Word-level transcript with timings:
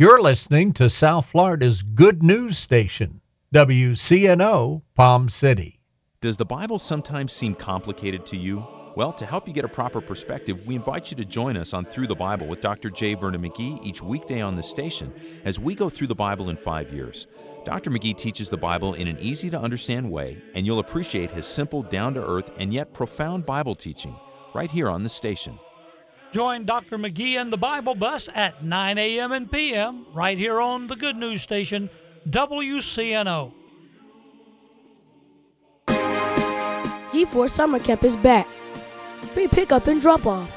You're 0.00 0.22
listening 0.22 0.74
to 0.74 0.88
South 0.88 1.26
Florida's 1.26 1.82
good 1.82 2.22
news 2.22 2.56
station, 2.56 3.20
WCNO 3.52 4.82
Palm 4.94 5.28
City. 5.28 5.80
Does 6.20 6.36
the 6.36 6.44
Bible 6.44 6.78
sometimes 6.78 7.32
seem 7.32 7.56
complicated 7.56 8.24
to 8.26 8.36
you? 8.36 8.64
Well, 8.94 9.12
to 9.14 9.26
help 9.26 9.48
you 9.48 9.52
get 9.52 9.64
a 9.64 9.68
proper 9.68 10.00
perspective, 10.00 10.64
we 10.68 10.76
invite 10.76 11.10
you 11.10 11.16
to 11.16 11.24
join 11.24 11.56
us 11.56 11.74
on 11.74 11.84
Through 11.84 12.06
the 12.06 12.14
Bible 12.14 12.46
with 12.46 12.60
Dr. 12.60 12.90
J. 12.90 13.14
Vernon 13.14 13.42
McGee 13.42 13.84
each 13.84 14.00
weekday 14.00 14.40
on 14.40 14.54
the 14.54 14.62
station 14.62 15.12
as 15.44 15.58
we 15.58 15.74
go 15.74 15.88
through 15.88 16.06
the 16.06 16.14
Bible 16.14 16.48
in 16.48 16.56
five 16.56 16.92
years. 16.92 17.26
Dr. 17.64 17.90
McGee 17.90 18.16
teaches 18.16 18.48
the 18.48 18.56
Bible 18.56 18.94
in 18.94 19.08
an 19.08 19.18
easy 19.18 19.50
to 19.50 19.60
understand 19.60 20.08
way, 20.08 20.40
and 20.54 20.64
you'll 20.64 20.78
appreciate 20.78 21.32
his 21.32 21.44
simple, 21.44 21.82
down 21.82 22.14
to 22.14 22.24
earth, 22.24 22.52
and 22.56 22.72
yet 22.72 22.94
profound 22.94 23.44
Bible 23.44 23.74
teaching 23.74 24.14
right 24.54 24.70
here 24.70 24.88
on 24.88 25.02
the 25.02 25.08
station. 25.08 25.58
Join 26.32 26.64
Dr. 26.64 26.98
McGee 26.98 27.40
and 27.40 27.52
the 27.52 27.56
Bible 27.56 27.94
Bus 27.94 28.28
at 28.34 28.62
9 28.62 28.98
a.m. 28.98 29.32
and 29.32 29.50
p.m. 29.50 30.06
right 30.12 30.36
here 30.36 30.60
on 30.60 30.86
the 30.86 30.96
Good 30.96 31.16
News 31.16 31.40
Station, 31.42 31.88
WCNO. 32.28 33.52
G4 37.10 37.48
Summer 37.48 37.78
Camp 37.78 38.04
is 38.04 38.16
back. 38.16 38.46
Free 39.32 39.48
pickup 39.48 39.86
and 39.86 40.00
drop 40.00 40.26
off. 40.26 40.54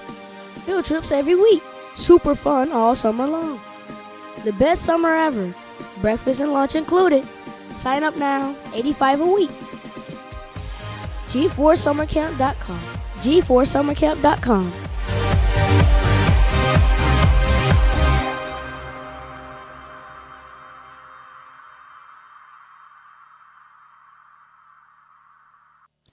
Field 0.66 0.86
trips 0.86 1.12
every 1.12 1.36
week. 1.36 1.64
Super 1.94 2.36
fun 2.36 2.72
all 2.72 2.94
summer 2.94 3.26
long. 3.26 3.60
The 4.44 4.54
best 4.54 4.84
summer 4.84 5.10
ever. 5.10 5.54
Breakfast 6.02 6.42
and 6.42 6.52
lunch 6.52 6.76
included. 6.76 7.24
Sign 7.72 8.04
up 8.04 8.18
now, 8.18 8.56
85 8.74 9.22
a 9.22 9.26
week. 9.26 9.50
G4summercamp.com. 11.30 12.80
G4summercamp.com. 13.22 14.91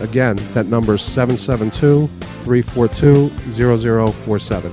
Again, 0.00 0.36
that 0.54 0.66
number 0.66 0.94
is 0.94 1.02
772 1.02 2.08
342 2.42 3.28
0047. 3.50 4.72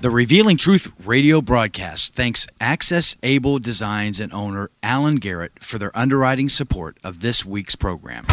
The 0.00 0.10
Revealing 0.10 0.56
Truth 0.56 0.92
radio 1.04 1.40
broadcast 1.40 2.14
thanks 2.14 2.46
Access 2.60 3.16
Able 3.24 3.58
Designs 3.58 4.20
and 4.20 4.32
owner 4.32 4.70
Alan 4.80 5.16
Garrett 5.16 5.62
for 5.62 5.76
their 5.78 5.90
underwriting 5.98 6.48
support 6.48 6.96
of 7.02 7.18
this 7.18 7.44
week's 7.44 7.74
program. 7.74 8.24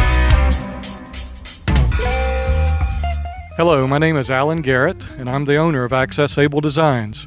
Hello, 3.56 3.84
my 3.88 3.98
name 3.98 4.16
is 4.16 4.30
Alan 4.30 4.62
Garrett, 4.62 5.08
and 5.18 5.28
I'm 5.28 5.46
the 5.46 5.56
owner 5.56 5.82
of 5.82 5.92
Access 5.92 6.38
Able 6.38 6.60
Designs. 6.60 7.26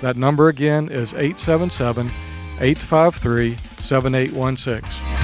that 0.00 0.16
number 0.16 0.48
again 0.48 0.88
is 0.88 1.12
877 1.14 2.06
853 2.60 3.56
7816. 3.78 5.18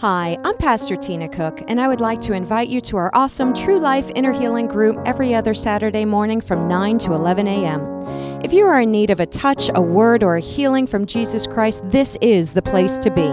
Hi, 0.00 0.36
I'm 0.44 0.56
Pastor 0.58 0.94
Tina 0.94 1.26
Cook, 1.26 1.62
and 1.68 1.80
I 1.80 1.88
would 1.88 2.00
like 2.00 2.20
to 2.20 2.34
invite 2.34 2.68
you 2.68 2.80
to 2.82 2.96
our 2.98 3.10
awesome 3.14 3.54
True 3.54 3.78
Life 3.78 4.10
Inner 4.14 4.30
Healing 4.30 4.66
group 4.66 4.98
every 5.06 5.34
other 5.34 5.54
Saturday 5.54 6.04
morning 6.04 6.40
from 6.40 6.68
9 6.68 6.98
to 6.98 7.14
11 7.14 7.48
a.m. 7.48 7.80
If 8.44 8.52
you 8.52 8.66
are 8.66 8.80
in 8.80 8.90
need 8.90 9.10
of 9.10 9.18
a 9.18 9.26
touch, 9.26 9.70
a 9.74 9.80
word, 9.80 10.22
or 10.22 10.36
a 10.36 10.40
healing 10.40 10.86
from 10.86 11.06
Jesus 11.06 11.46
Christ, 11.46 11.82
this 11.86 12.16
is 12.20 12.52
the 12.52 12.62
place 12.62 12.98
to 12.98 13.10
be. 13.10 13.26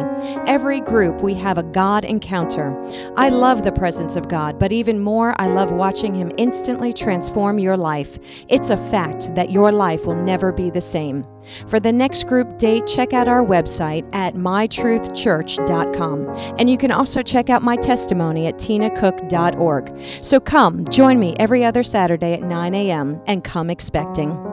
Every 0.48 0.80
group, 0.80 1.22
we 1.22 1.34
have 1.36 1.58
a 1.58 1.64
God 1.64 2.06
encounter. 2.06 2.74
I 3.18 3.30
love 3.30 3.64
the 3.64 3.72
presence 3.72 4.16
of 4.16 4.30
God, 4.30 4.58
but 4.58 4.72
even 4.72 5.00
more, 5.00 5.36
I 5.40 5.48
love 5.48 5.72
watching 5.72 6.16
Him 6.16 6.32
instantly 6.38 6.94
transform 6.94 7.60
your 7.60 7.76
life. 7.76 8.18
It's 8.48 8.70
a 8.70 8.78
fact 8.78 9.36
that 9.36 9.52
your 9.52 9.72
life 9.72 10.06
will 10.06 10.16
never 10.16 10.52
be 10.52 10.70
the 10.70 10.82
same. 10.82 11.26
For 11.68 11.80
the 11.80 11.92
next 11.92 12.28
group 12.28 12.58
date, 12.58 12.88
check 12.88 13.14
out 13.14 13.28
our 13.28 13.44
website 13.44 14.10
at 14.16 14.36
mytruthchurch.com. 14.36 16.56
And 16.58 16.70
you 16.70 16.78
can 16.78 16.92
also 16.92 17.22
check 17.22 17.50
out 17.50 17.62
my 17.62 17.76
testimony 17.76 18.48
at 18.48 18.56
tinacook.org. 18.56 20.00
So 20.22 20.40
come, 20.40 20.88
join 20.88 21.20
me 21.20 21.36
every 21.40 21.66
other 21.66 21.84
Saturday 21.84 22.34
at 22.34 22.44
9 22.44 22.74
a.m. 22.74 23.22
and 23.28 23.44
come 23.44 23.70
expecting. 23.70 24.53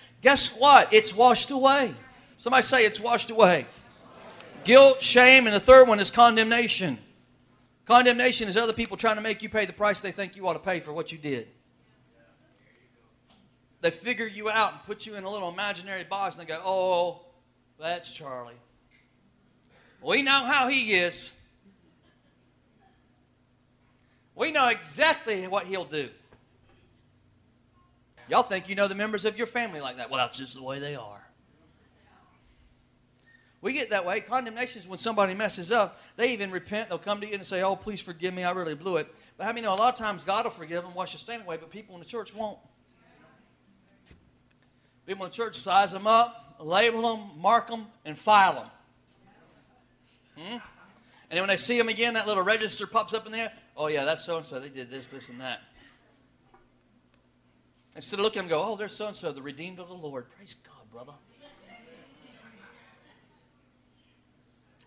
Guess 0.21 0.55
what? 0.57 0.93
It's 0.93 1.15
washed 1.15 1.51
away. 1.51 1.93
Somebody 2.37 2.63
say 2.63 2.85
it's 2.85 2.99
washed 2.99 3.31
away. 3.31 3.65
Guilt, 4.63 5.01
shame, 5.01 5.47
and 5.47 5.55
the 5.55 5.59
third 5.59 5.87
one 5.87 5.99
is 5.99 6.11
condemnation. 6.11 6.99
Condemnation 7.85 8.47
is 8.47 8.55
other 8.55 8.73
people 8.73 8.95
trying 8.95 9.15
to 9.15 9.21
make 9.21 9.41
you 9.41 9.49
pay 9.49 9.65
the 9.65 9.73
price 9.73 9.99
they 9.99 10.11
think 10.11 10.35
you 10.35 10.47
ought 10.47 10.53
to 10.53 10.59
pay 10.59 10.79
for 10.79 10.93
what 10.93 11.11
you 11.11 11.17
did. 11.17 11.47
They 13.81 13.89
figure 13.89 14.27
you 14.27 14.49
out 14.49 14.73
and 14.73 14.83
put 14.83 15.07
you 15.07 15.15
in 15.15 15.23
a 15.23 15.29
little 15.29 15.49
imaginary 15.49 16.03
box 16.03 16.37
and 16.37 16.47
they 16.47 16.53
go, 16.53 16.61
oh, 16.63 17.21
that's 17.79 18.11
Charlie. 18.11 18.53
We 20.03 20.21
know 20.21 20.45
how 20.45 20.67
he 20.67 20.93
is. 20.93 21.31
We 24.35 24.51
know 24.51 24.69
exactly 24.69 25.47
what 25.47 25.65
he'll 25.65 25.83
do. 25.83 26.09
Y'all 28.31 28.43
think 28.43 28.69
you 28.69 28.75
know 28.75 28.87
the 28.87 28.95
members 28.95 29.25
of 29.25 29.37
your 29.37 29.45
family 29.45 29.81
like 29.81 29.97
that. 29.97 30.09
Well, 30.09 30.17
that's 30.17 30.37
just 30.37 30.55
the 30.55 30.63
way 30.63 30.79
they 30.79 30.95
are. 30.95 31.27
We 33.59 33.73
get 33.73 33.89
that 33.89 34.05
way. 34.05 34.21
Condemnation 34.21 34.81
is 34.81 34.87
when 34.87 34.97
somebody 34.97 35.33
messes 35.33 35.69
up. 35.69 35.99
They 36.15 36.31
even 36.31 36.49
repent. 36.49 36.87
They'll 36.87 36.97
come 36.97 37.19
to 37.19 37.27
you 37.27 37.33
and 37.33 37.45
say, 37.45 37.61
Oh, 37.61 37.75
please 37.75 37.99
forgive 37.99 38.33
me. 38.33 38.45
I 38.45 38.51
really 38.51 38.73
blew 38.73 38.95
it. 38.95 39.13
But 39.37 39.43
how 39.43 39.49
many 39.51 39.63
know 39.63 39.73
a 39.73 39.75
lot 39.75 39.93
of 39.93 39.99
times 39.99 40.23
God 40.23 40.45
will 40.45 40.51
forgive 40.51 40.81
them, 40.81 40.93
wash 40.93 41.11
the 41.11 41.17
stain 41.17 41.41
away, 41.41 41.57
but 41.57 41.69
people 41.69 41.93
in 41.95 41.99
the 41.99 42.07
church 42.07 42.33
won't? 42.33 42.57
People 45.05 45.25
in 45.25 45.29
the 45.29 45.35
church 45.35 45.57
size 45.57 45.91
them 45.91 46.07
up, 46.07 46.55
label 46.61 47.01
them, 47.01 47.31
mark 47.37 47.67
them, 47.67 47.87
and 48.05 48.17
file 48.17 48.53
them. 48.53 48.67
Hmm? 50.37 50.53
And 50.53 50.61
then 51.31 51.39
when 51.41 51.49
they 51.49 51.57
see 51.57 51.77
them 51.77 51.89
again, 51.89 52.13
that 52.13 52.27
little 52.27 52.43
register 52.43 52.87
pops 52.87 53.13
up 53.13 53.25
in 53.25 53.33
there. 53.33 53.51
Oh, 53.75 53.87
yeah, 53.87 54.05
that's 54.05 54.23
so 54.23 54.37
and 54.37 54.45
so. 54.45 54.57
They 54.61 54.69
did 54.69 54.89
this, 54.89 55.07
this, 55.07 55.27
and 55.27 55.41
that. 55.41 55.59
Instead 57.95 58.19
of 58.19 58.23
looking 58.23 58.41
and 58.41 58.49
go, 58.49 58.63
oh, 58.63 58.75
there's 58.77 58.93
so 58.93 59.07
and 59.07 59.15
so, 59.15 59.31
the 59.31 59.41
redeemed 59.41 59.79
of 59.79 59.87
the 59.87 59.93
Lord. 59.93 60.29
Praise 60.29 60.55
God, 60.55 60.89
brother. 60.91 61.13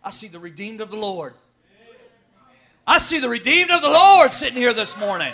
I 0.03 0.11
see 0.11 0.29
the 0.29 0.39
redeemed 0.39 0.81
of 0.81 0.91
the 0.91 0.97
Lord. 0.97 1.35
I 2.87 2.99
see 2.99 3.19
the 3.19 3.29
redeemed 3.29 3.71
of 3.71 3.81
the 3.81 3.89
Lord 3.89 4.33
sitting 4.33 4.57
here 4.57 4.75
this 4.75 4.99
morning. 4.99 5.33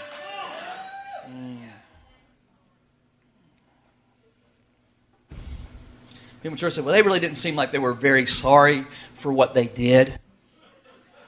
Mm. 1.29 1.59
People 6.41 6.53
in 6.53 6.57
church 6.57 6.75
said, 6.75 6.85
well, 6.85 6.95
they 6.95 7.03
really 7.03 7.19
didn't 7.19 7.37
seem 7.37 7.57
like 7.57 7.73
they 7.73 7.79
were 7.79 7.93
very 7.93 8.27
sorry 8.27 8.83
for 9.15 9.33
what 9.33 9.55
they 9.55 9.67
did. 9.67 10.19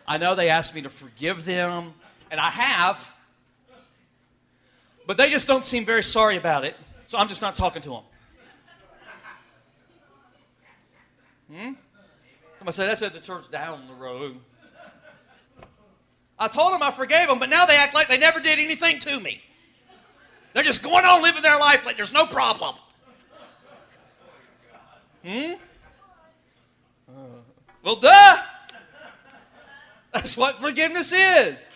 I 0.07 0.19
know 0.19 0.35
they 0.35 0.49
asked 0.49 0.75
me 0.75 0.83
to 0.83 0.89
forgive 0.89 1.45
them, 1.45 1.95
and 2.31 2.39
I 2.41 2.51
have. 2.51 3.13
But 5.07 5.17
they 5.17 5.31
just 5.31 5.49
don't 5.49 5.65
seem 5.65 5.85
very 5.85 6.03
sorry 6.03 6.37
about 6.37 6.65
it, 6.65 6.77
so 7.07 7.19
I'm 7.19 7.29
just 7.29 7.43
not 7.43 7.55
talking 7.55 7.83
to 7.83 7.89
them. 7.91 8.03
Hmm? 11.53 11.73
Somebody 12.59 12.75
said, 12.75 12.89
that's 12.89 13.03
at 13.03 13.13
the 13.13 13.21
church 13.21 13.51
down 13.51 13.87
the 13.89 13.95
road. 13.95 14.39
I 16.39 16.49
told 16.49 16.73
them 16.73 16.83
I 16.83 16.91
forgave 16.91 17.29
them, 17.29 17.39
but 17.39 17.51
now 17.51 17.67
they 17.67 17.77
act 17.77 17.95
like 17.95 18.09
they 18.09 18.19
never 18.19 18.41
did 18.41 18.59
anything 18.59 18.99
to 19.01 19.21
me. 19.21 19.43
They're 20.55 20.63
just 20.63 20.83
going 20.83 21.05
on 21.05 21.23
living 21.23 21.43
their 21.43 21.59
life 21.59 21.87
like 21.87 21.97
there's 21.97 22.13
no 22.13 22.27
problem. 22.27 22.75
Hmm? 25.25 25.53
Uh, 27.09 27.13
well, 27.83 27.97
duh. 27.97 28.37
That's 30.13 30.37
what 30.37 30.59
forgiveness 30.59 31.13
is. 31.13 31.71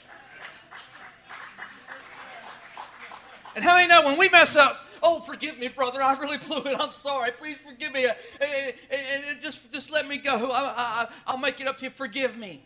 And 3.56 3.64
how 3.64 3.75
many 3.75 3.88
know 3.88 4.03
when 4.03 4.19
we 4.19 4.29
mess 4.29 4.55
up, 4.55 4.87
oh, 5.03 5.19
forgive 5.20 5.58
me, 5.58 5.69
brother, 5.69 6.03
I 6.03 6.14
really 6.19 6.37
blew 6.37 6.58
it. 6.58 6.76
I'm 6.79 6.93
sorry. 6.93 7.31
Please 7.32 7.56
forgive 7.56 7.93
me. 7.94 8.06
And, 8.06 9.41
just, 9.41 9.73
just 9.73 9.91
let 9.91 10.06
me 10.06 10.19
go. 10.19 10.50
I, 10.53 11.08
will 11.29 11.38
make 11.38 11.58
it 11.58 11.67
up 11.67 11.79
to 11.79 11.87
you. 11.87 11.91
Forgive 11.91 12.37
me. 12.37 12.62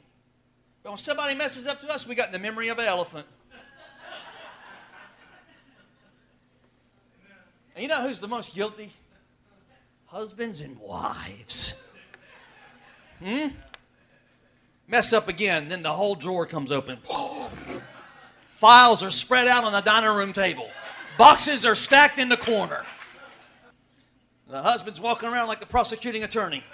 But 0.82 0.90
when 0.90 0.98
somebody 0.98 1.36
messes 1.36 1.68
up 1.68 1.78
to 1.80 1.92
us, 1.92 2.08
we 2.08 2.16
got 2.16 2.32
the 2.32 2.40
memory 2.40 2.68
of 2.68 2.78
an 2.80 2.86
elephant. 2.86 3.26
And 7.76 7.82
you 7.82 7.88
know 7.88 8.02
who's 8.02 8.18
the 8.18 8.28
most 8.28 8.52
guilty? 8.52 8.90
Husbands 10.06 10.60
and 10.60 10.76
wives. 10.80 11.74
Hmm? 13.20 13.48
Mess 14.88 15.12
up 15.12 15.28
again, 15.28 15.68
then 15.68 15.82
the 15.82 15.92
whole 15.92 16.16
drawer 16.16 16.46
comes 16.46 16.72
open. 16.72 16.98
Files 18.50 19.04
are 19.04 19.10
spread 19.12 19.46
out 19.46 19.62
on 19.62 19.72
the 19.72 19.80
dining 19.80 20.10
room 20.10 20.32
table. 20.32 20.68
Boxes 21.18 21.64
are 21.64 21.74
stacked 21.74 22.18
in 22.18 22.28
the 22.28 22.36
corner. 22.36 22.84
The 24.48 24.62
husband's 24.62 25.00
walking 25.00 25.28
around 25.28 25.48
like 25.48 25.60
the 25.60 25.66
prosecuting 25.66 26.24
attorney. 26.24 26.64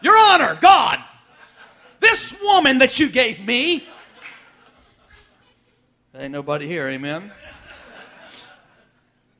Your 0.00 0.16
Honor, 0.16 0.56
God, 0.60 1.00
this 2.00 2.34
woman 2.40 2.78
that 2.78 2.98
you 2.98 3.08
gave 3.08 3.44
me. 3.44 3.84
There 6.12 6.22
ain't 6.22 6.32
nobody 6.32 6.66
here, 6.66 6.88
amen. 6.88 7.32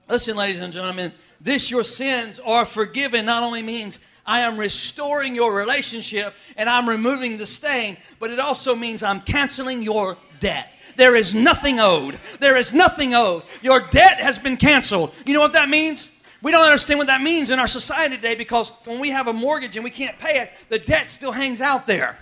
Listen, 0.08 0.36
ladies 0.36 0.60
and 0.60 0.72
gentlemen, 0.72 1.12
this 1.40 1.70
your 1.70 1.84
sins 1.84 2.40
are 2.40 2.64
forgiven 2.64 3.26
not 3.26 3.42
only 3.42 3.62
means 3.62 4.00
I 4.26 4.40
am 4.40 4.58
restoring 4.58 5.34
your 5.34 5.54
relationship 5.54 6.34
and 6.56 6.68
I'm 6.68 6.88
removing 6.88 7.38
the 7.38 7.46
stain, 7.46 7.96
but 8.18 8.30
it 8.30 8.38
also 8.38 8.74
means 8.74 9.02
I'm 9.02 9.20
canceling 9.20 9.82
your 9.82 10.18
debt. 10.40 10.72
There 10.98 11.14
is 11.14 11.32
nothing 11.32 11.78
owed. 11.78 12.18
There 12.40 12.56
is 12.56 12.74
nothing 12.74 13.14
owed. 13.14 13.44
Your 13.62 13.78
debt 13.78 14.20
has 14.20 14.36
been 14.36 14.56
canceled. 14.56 15.14
You 15.24 15.32
know 15.32 15.40
what 15.40 15.52
that 15.52 15.68
means? 15.68 16.10
We 16.42 16.50
don't 16.50 16.64
understand 16.64 16.98
what 16.98 17.06
that 17.06 17.22
means 17.22 17.50
in 17.50 17.60
our 17.60 17.68
society 17.68 18.16
today 18.16 18.34
because 18.34 18.72
when 18.84 18.98
we 18.98 19.10
have 19.10 19.28
a 19.28 19.32
mortgage 19.32 19.76
and 19.76 19.84
we 19.84 19.90
can't 19.90 20.18
pay 20.18 20.40
it, 20.40 20.50
the 20.68 20.78
debt 20.80 21.08
still 21.08 21.30
hangs 21.30 21.60
out 21.60 21.86
there. 21.86 22.18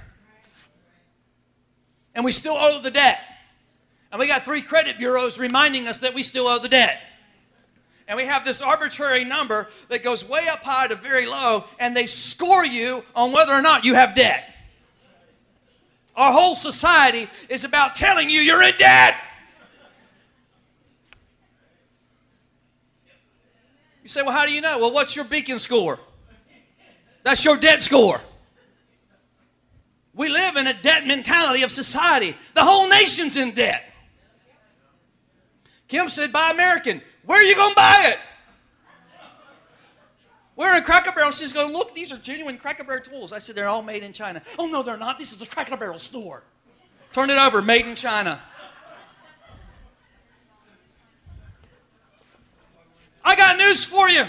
And 2.15 2.23
we 2.23 2.33
still 2.33 2.53
owe 2.53 2.79
the 2.83 2.91
debt. 2.91 3.19
And 4.13 4.21
we 4.21 4.27
got 4.27 4.43
three 4.43 4.61
credit 4.61 4.99
bureaus 4.99 5.39
reminding 5.39 5.89
us 5.89 6.01
that 6.01 6.13
we 6.13 6.23
still 6.23 6.47
owe 6.47 6.59
the 6.59 6.69
debt. 6.69 7.01
And 8.09 8.19
we 8.19 8.27
have 8.27 8.45
this 8.45 8.61
arbitrary 8.61 9.25
number 9.25 9.71
that 9.89 10.03
goes 10.03 10.23
way 10.23 10.49
up 10.49 10.63
high 10.63 10.87
to 10.89 10.97
very 10.97 11.27
low, 11.27 11.65
and 11.81 11.97
they 11.97 12.07
score 12.07 12.65
you 12.65 13.05
on 13.15 13.33
whether 13.33 13.55
or 13.55 13.63
not 13.63 13.87
you 13.87 13.95
have 13.95 14.15
debt. 14.15 14.56
Our 16.17 16.33
whole 16.33 16.55
society 16.55 17.29
is 17.49 17.65
about 17.65 17.95
telling 17.95 18.31
you 18.31 18.41
you're 18.41 18.63
in 18.63 18.75
debt. 18.77 19.17
You 24.03 24.09
say, 24.09 24.23
well, 24.23 24.33
how 24.33 24.47
do 24.47 24.53
you 24.53 24.61
know? 24.61 24.79
Well, 24.79 24.93
what's 24.93 25.15
your 25.15 25.25
beacon 25.25 25.59
score? 25.59 25.99
That's 27.23 27.45
your 27.45 27.57
debt 27.57 27.83
score. 27.83 28.21
We 30.15 30.29
live 30.29 30.57
in 30.57 30.67
a 30.67 30.73
debt 30.73 31.07
mentality 31.07 31.63
of 31.63 31.71
society. 31.71 32.37
The 32.55 32.63
whole 32.63 32.89
nation's 32.89 33.37
in 33.37 33.51
debt. 33.51 33.83
Kim 35.89 36.09
said, 36.09 36.33
buy 36.33 36.51
American. 36.51 37.03
Where 37.25 37.39
are 37.39 37.45
you 37.45 37.57
going 37.57 37.71
to 37.71 37.77
buy 37.77 38.05
it? 38.07 38.19
We're 40.57 40.75
in 40.75 40.83
a 40.83 40.85
Cracker 40.85 41.13
Barrel. 41.13 41.31
She's 41.31 41.53
going, 41.53 41.73
look, 41.73 41.95
these 41.95 42.13
are 42.13 42.17
genuine 42.17 42.57
Cracker 42.57 42.83
Barrel 42.83 43.03
tools. 43.03 43.33
I 43.33 43.39
said, 43.39 43.55
they're 43.55 43.69
all 43.69 43.83
made 43.83 44.03
in 44.03 44.13
China. 44.13 44.43
Oh, 44.59 44.67
no, 44.67 44.83
they're 44.83 44.97
not. 44.97 45.19
This 45.19 45.33
is 45.33 45.41
a 45.43 45.47
Cracker 45.47 45.77
Barrel 45.77 45.99
store. 45.99 46.43
Turn 47.13 47.29
it 47.31 47.39
over, 47.39 47.61
made 47.61 47.87
in 47.87 47.95
China. 47.95 48.41
I 53.23 53.37
got 53.37 53.59
news 53.59 53.85
for 53.85 54.09
you. 54.09 54.25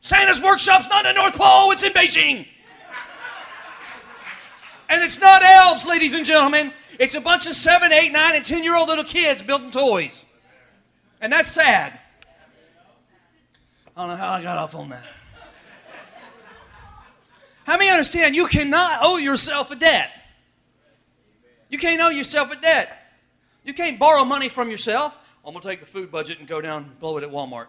Santa's 0.00 0.40
workshop's 0.40 0.88
not 0.88 1.04
in 1.04 1.14
the 1.14 1.20
North 1.20 1.34
Pole, 1.34 1.70
it's 1.72 1.82
in 1.82 1.92
Beijing. 1.92 2.46
And 4.88 5.02
it's 5.02 5.18
not 5.18 5.42
elves, 5.42 5.84
ladies 5.84 6.14
and 6.14 6.24
gentlemen. 6.24 6.72
It's 6.98 7.14
a 7.14 7.20
bunch 7.20 7.46
of 7.46 7.54
seven, 7.54 7.92
eight, 7.92 8.10
nine, 8.10 8.36
and 8.36 8.44
10 8.44 8.64
year 8.64 8.74
old 8.74 8.88
little 8.88 9.04
kids 9.04 9.42
building 9.42 9.70
toys. 9.70 10.24
And 11.20 11.32
that's 11.32 11.50
sad. 11.50 11.98
I 13.96 14.00
don't 14.00 14.10
know 14.10 14.16
how 14.16 14.32
I 14.32 14.42
got 14.42 14.56
off 14.56 14.74
on 14.74 14.88
that. 14.90 15.04
How 17.68 17.76
many 17.76 17.90
understand 17.90 18.34
you 18.34 18.46
cannot 18.46 19.00
owe 19.02 19.18
yourself 19.18 19.70
a 19.70 19.76
debt? 19.76 20.10
You 21.68 21.76
can't 21.76 22.00
owe 22.00 22.08
yourself 22.08 22.50
a 22.50 22.56
debt. 22.56 22.98
You 23.62 23.74
can't 23.74 23.98
borrow 23.98 24.24
money 24.24 24.48
from 24.48 24.70
yourself. 24.70 25.18
I'm 25.44 25.52
going 25.52 25.60
to 25.60 25.68
take 25.68 25.80
the 25.80 25.86
food 25.86 26.10
budget 26.10 26.38
and 26.38 26.48
go 26.48 26.62
down 26.62 26.84
and 26.84 26.98
blow 26.98 27.18
it 27.18 27.24
at 27.24 27.30
Walmart 27.30 27.66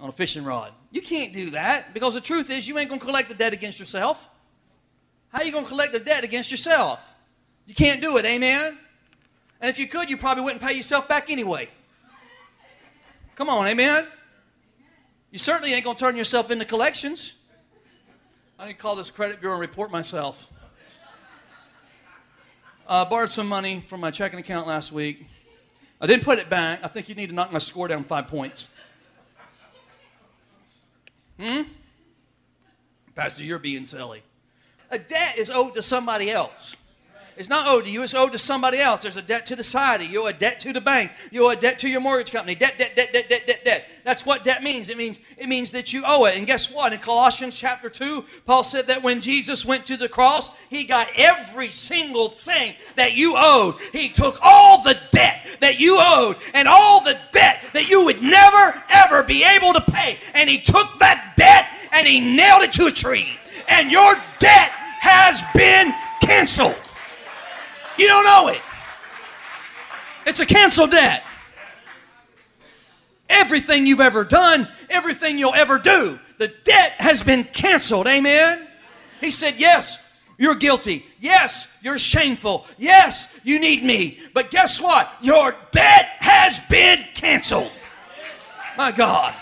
on 0.00 0.08
a 0.08 0.12
fishing 0.12 0.44
rod. 0.44 0.72
You 0.92 1.02
can't 1.02 1.34
do 1.34 1.50
that 1.50 1.92
because 1.92 2.14
the 2.14 2.22
truth 2.22 2.50
is 2.50 2.66
you 2.66 2.78
ain't 2.78 2.88
going 2.88 3.00
to 3.00 3.04
collect 3.04 3.28
the 3.28 3.34
debt 3.34 3.52
against 3.52 3.78
yourself. 3.78 4.30
How 5.28 5.42
you 5.42 5.52
going 5.52 5.64
to 5.64 5.70
collect 5.70 5.92
the 5.92 6.00
debt 6.00 6.24
against 6.24 6.50
yourself? 6.50 7.14
You 7.66 7.74
can't 7.74 8.00
do 8.00 8.16
it, 8.16 8.24
amen? 8.24 8.78
And 9.60 9.68
if 9.68 9.78
you 9.78 9.86
could, 9.86 10.08
you 10.08 10.16
probably 10.16 10.42
wouldn't 10.42 10.62
pay 10.62 10.72
yourself 10.72 11.06
back 11.06 11.28
anyway. 11.28 11.68
Come 13.34 13.50
on, 13.50 13.66
amen? 13.66 14.06
You 15.30 15.38
certainly 15.38 15.74
ain't 15.74 15.84
going 15.84 15.98
to 15.98 16.02
turn 16.02 16.16
yourself 16.16 16.50
into 16.50 16.64
collections. 16.64 17.34
I 18.58 18.66
need 18.66 18.74
to 18.74 18.78
call 18.78 18.94
this 18.94 19.10
credit 19.10 19.40
bureau 19.40 19.54
and 19.54 19.60
report 19.60 19.90
myself. 19.90 20.50
Uh, 22.86 23.04
borrowed 23.04 23.30
some 23.30 23.48
money 23.48 23.80
from 23.80 24.00
my 24.00 24.10
checking 24.10 24.38
account 24.38 24.66
last 24.66 24.92
week. 24.92 25.26
I 26.00 26.06
didn't 26.06 26.22
put 26.22 26.38
it 26.38 26.48
back. 26.48 26.80
I 26.82 26.88
think 26.88 27.08
you 27.08 27.14
need 27.14 27.28
to 27.28 27.34
knock 27.34 27.50
my 27.50 27.58
score 27.58 27.88
down 27.88 28.04
five 28.04 28.28
points. 28.28 28.70
Hmm? 31.40 31.62
Pastor, 33.14 33.42
you're 33.42 33.58
being 33.58 33.84
silly. 33.84 34.22
A 34.90 34.98
debt 34.98 35.38
is 35.38 35.50
owed 35.50 35.74
to 35.74 35.82
somebody 35.82 36.30
else. 36.30 36.76
It's 37.36 37.48
not 37.48 37.66
owed 37.66 37.84
to 37.84 37.90
you, 37.90 38.02
it's 38.02 38.14
owed 38.14 38.32
to 38.32 38.38
somebody 38.38 38.78
else. 38.78 39.02
There's 39.02 39.16
a 39.16 39.22
debt 39.22 39.46
to 39.46 39.56
the 39.56 39.64
society. 39.64 40.06
You 40.06 40.24
owe 40.24 40.26
a 40.26 40.32
debt 40.32 40.60
to 40.60 40.72
the 40.72 40.80
bank. 40.80 41.10
You 41.30 41.46
owe 41.46 41.50
a 41.50 41.56
debt 41.56 41.78
to 41.80 41.88
your 41.88 42.00
mortgage 42.00 42.30
company. 42.30 42.54
Debt, 42.54 42.78
debt, 42.78 42.94
debt, 42.94 43.12
debt, 43.12 43.28
debt, 43.28 43.46
debt, 43.46 43.64
debt. 43.64 43.88
That's 44.04 44.24
what 44.24 44.44
debt 44.44 44.62
means. 44.62 44.88
It 44.88 44.96
means 44.96 45.20
it 45.36 45.48
means 45.48 45.72
that 45.72 45.92
you 45.92 46.04
owe 46.06 46.26
it. 46.26 46.36
And 46.36 46.46
guess 46.46 46.70
what? 46.70 46.92
In 46.92 46.98
Colossians 47.00 47.58
chapter 47.58 47.88
2, 47.88 48.24
Paul 48.46 48.62
said 48.62 48.86
that 48.86 49.02
when 49.02 49.20
Jesus 49.20 49.66
went 49.66 49.86
to 49.86 49.96
the 49.96 50.08
cross, 50.08 50.50
he 50.68 50.84
got 50.84 51.08
every 51.16 51.70
single 51.70 52.28
thing 52.28 52.74
that 52.96 53.14
you 53.14 53.34
owed. 53.36 53.76
He 53.92 54.08
took 54.08 54.38
all 54.42 54.82
the 54.82 54.98
debt 55.10 55.46
that 55.60 55.80
you 55.80 55.98
owed 55.98 56.36
and 56.52 56.68
all 56.68 57.02
the 57.02 57.18
debt 57.32 57.64
that 57.72 57.88
you 57.88 58.04
would 58.04 58.22
never 58.22 58.82
ever 58.88 59.22
be 59.22 59.44
able 59.44 59.72
to 59.72 59.80
pay. 59.80 60.18
And 60.34 60.48
he 60.48 60.58
took 60.58 60.98
that 60.98 61.34
debt 61.36 61.66
and 61.92 62.06
he 62.06 62.20
nailed 62.20 62.62
it 62.62 62.72
to 62.74 62.86
a 62.86 62.90
tree. 62.90 63.28
And 63.68 63.90
your 63.90 64.14
debt 64.38 64.70
has 65.00 65.42
been 65.54 65.92
canceled. 66.20 66.76
You 67.98 68.06
don't 68.08 68.24
know 68.24 68.48
it. 68.48 68.60
It's 70.26 70.40
a 70.40 70.46
canceled 70.46 70.90
debt. 70.90 71.24
Everything 73.28 73.86
you've 73.86 74.00
ever 74.00 74.24
done, 74.24 74.68
everything 74.90 75.38
you'll 75.38 75.54
ever 75.54 75.78
do, 75.78 76.18
the 76.38 76.52
debt 76.64 76.92
has 76.98 77.22
been 77.22 77.44
canceled. 77.44 78.06
Amen? 78.06 78.66
He 79.20 79.30
said, 79.30 79.54
Yes, 79.58 79.98
you're 80.36 80.54
guilty. 80.54 81.06
Yes, 81.20 81.68
you're 81.82 81.98
shameful. 81.98 82.66
Yes, 82.78 83.28
you 83.44 83.58
need 83.58 83.84
me. 83.84 84.18
But 84.34 84.50
guess 84.50 84.80
what? 84.80 85.12
Your 85.22 85.54
debt 85.70 86.10
has 86.18 86.60
been 86.60 87.04
canceled. 87.14 87.70
My 88.76 88.90
God. 88.92 89.34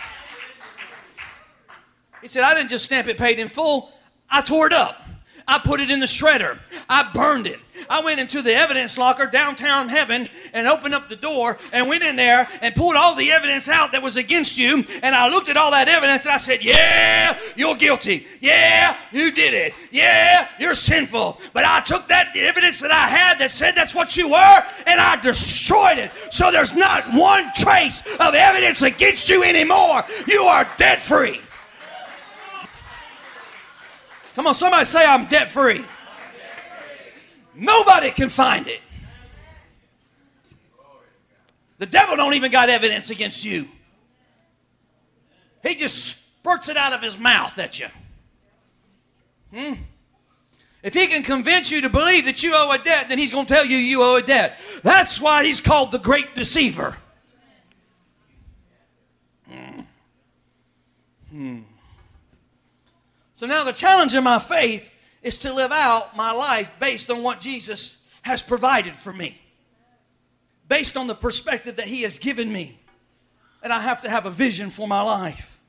He 2.21 2.29
said, 2.29 2.45
I 2.45 2.55
didn't 2.55 2.71
just 2.71 2.85
stamp 2.85 3.09
it 3.09 3.19
paid 3.19 3.39
in 3.39 3.49
full, 3.49 3.91
I 4.31 4.43
tore 4.43 4.67
it 4.67 4.73
up. 4.73 5.02
I 5.47 5.59
put 5.59 5.81
it 5.81 5.91
in 5.91 6.01
the 6.01 6.07
shredder. 6.07 6.59
I 6.89 7.11
burned 7.13 7.47
it. 7.47 7.61
I 7.89 8.03
went 8.03 8.21
into 8.21 8.43
the 8.43 8.55
evidence 8.55 8.97
locker 8.99 9.27
downtown 9.27 9.89
heaven 9.89 10.29
and 10.53 10.69
opened 10.69 10.95
up 10.95 11.09
the 11.09 11.17
door 11.17 11.59
and 11.73 11.89
went 11.89 12.05
in 12.05 12.17
there 12.17 12.49
and 12.61 12.75
pulled 12.75 12.97
all 12.97 13.15
the 13.15 13.33
evidence 13.33 13.69
out 13.69 13.93
that 13.93 14.03
was 14.03 14.17
against 14.17 14.59
you. 14.59 14.85
And 15.03 15.15
I 15.15 15.29
looked 15.29 15.49
at 15.49 15.57
all 15.57 15.71
that 15.73 15.89
evidence 15.89 16.25
and 16.25 16.35
I 16.35 16.37
said, 16.37 16.63
Yeah, 16.63 17.39
you're 17.57 17.77
guilty. 17.77 18.27
Yeah, 18.41 18.97
you 19.11 19.33
did 19.33 19.55
it. 19.55 19.75
Yeah, 19.91 20.49
you're 20.59 20.75
sinful. 20.75 21.41
But 21.53 21.65
I 21.65 21.81
took 21.81 22.09
that 22.09 22.37
evidence 22.37 22.81
that 22.81 22.91
I 22.91 23.09
had 23.09 23.39
that 23.39 23.51
said 23.51 23.75
that's 23.75 23.95
what 23.95 24.17
you 24.17 24.29
were 24.29 24.63
and 24.87 25.01
I 25.01 25.21
destroyed 25.21 25.99
it. 25.99 26.11
So 26.31 26.51
there's 26.51 26.75
not 26.75 27.13
one 27.13 27.51
trace 27.55 28.03
of 28.21 28.35
evidence 28.35 28.83
against 28.83 29.29
you 29.29 29.43
anymore. 29.43 30.05
You 30.27 30.43
are 30.43 30.69
debt 30.77 31.01
free. 31.01 31.41
Come 34.35 34.47
on, 34.47 34.55
somebody 34.55 34.85
say 34.85 35.05
I'm 35.05 35.27
debt 35.27 35.51
free. 35.51 35.85
Nobody 37.55 38.11
can 38.11 38.29
find 38.29 38.67
it. 38.67 38.81
The 41.79 41.87
devil 41.87 42.17
don't 42.17 42.35
even 42.35 42.51
got 42.51 42.71
evidence 42.71 43.11
against 43.11 43.45
you. 43.45 43.69
He 45.63 45.75
just 45.75 45.97
spurts 46.05 46.69
it 46.69 46.77
out 46.77 46.93
of 46.93 47.03
his 47.03 47.19
mouth 47.19 47.59
at 47.59 47.79
you. 47.79 47.89
Hmm? 49.53 49.75
If 50.83 50.95
he 50.95 51.07
can 51.07 51.23
convince 51.23 51.71
you 51.71 51.81
to 51.83 51.89
believe 51.89 52.25
that 52.25 52.43
you 52.43 52.53
owe 52.55 52.71
a 52.73 52.79
debt, 52.79 53.09
then 53.09 53.19
he's 53.19 53.31
going 53.31 53.47
to 53.47 53.55
tell 53.55 53.65
you 53.65 53.77
you 53.77 54.03
owe 54.03 54.17
a 54.17 54.23
debt. 54.23 54.59
That's 54.83 55.21
why 55.21 55.45
he's 55.45 55.61
called 55.61 55.93
the 55.93 55.99
great 55.99 56.35
deceiver. 56.35 56.97
Hmm. 59.49 59.81
Hmm. 61.31 61.59
So 63.43 63.49
now 63.49 63.65
the 63.65 63.73
challenge 63.73 64.15
in 64.15 64.23
my 64.23 64.39
faith 64.39 64.95
is 65.21 65.37
to 65.39 65.53
live 65.53 65.73
out 65.73 66.17
my 66.17 66.31
life 66.31 66.73
based 66.79 67.11
on 67.11 67.25
what 67.25 67.41
Jesus 67.41 67.97
has 68.23 68.41
provided 68.41 68.97
for 68.97 69.13
me, 69.13 69.37
based 70.69 70.97
on 70.97 71.09
the 71.09 71.17
perspective 71.17 71.75
that 71.75 71.89
He 71.89 72.03
has 72.03 72.21
given 72.21 72.53
me. 72.53 72.79
And 73.61 73.73
I 73.73 73.81
have 73.81 74.01
to 74.03 74.09
have 74.09 74.27
a 74.27 74.31
vision 74.31 74.71
for 74.71 74.87
my 74.87 75.01
life. 75.03 75.61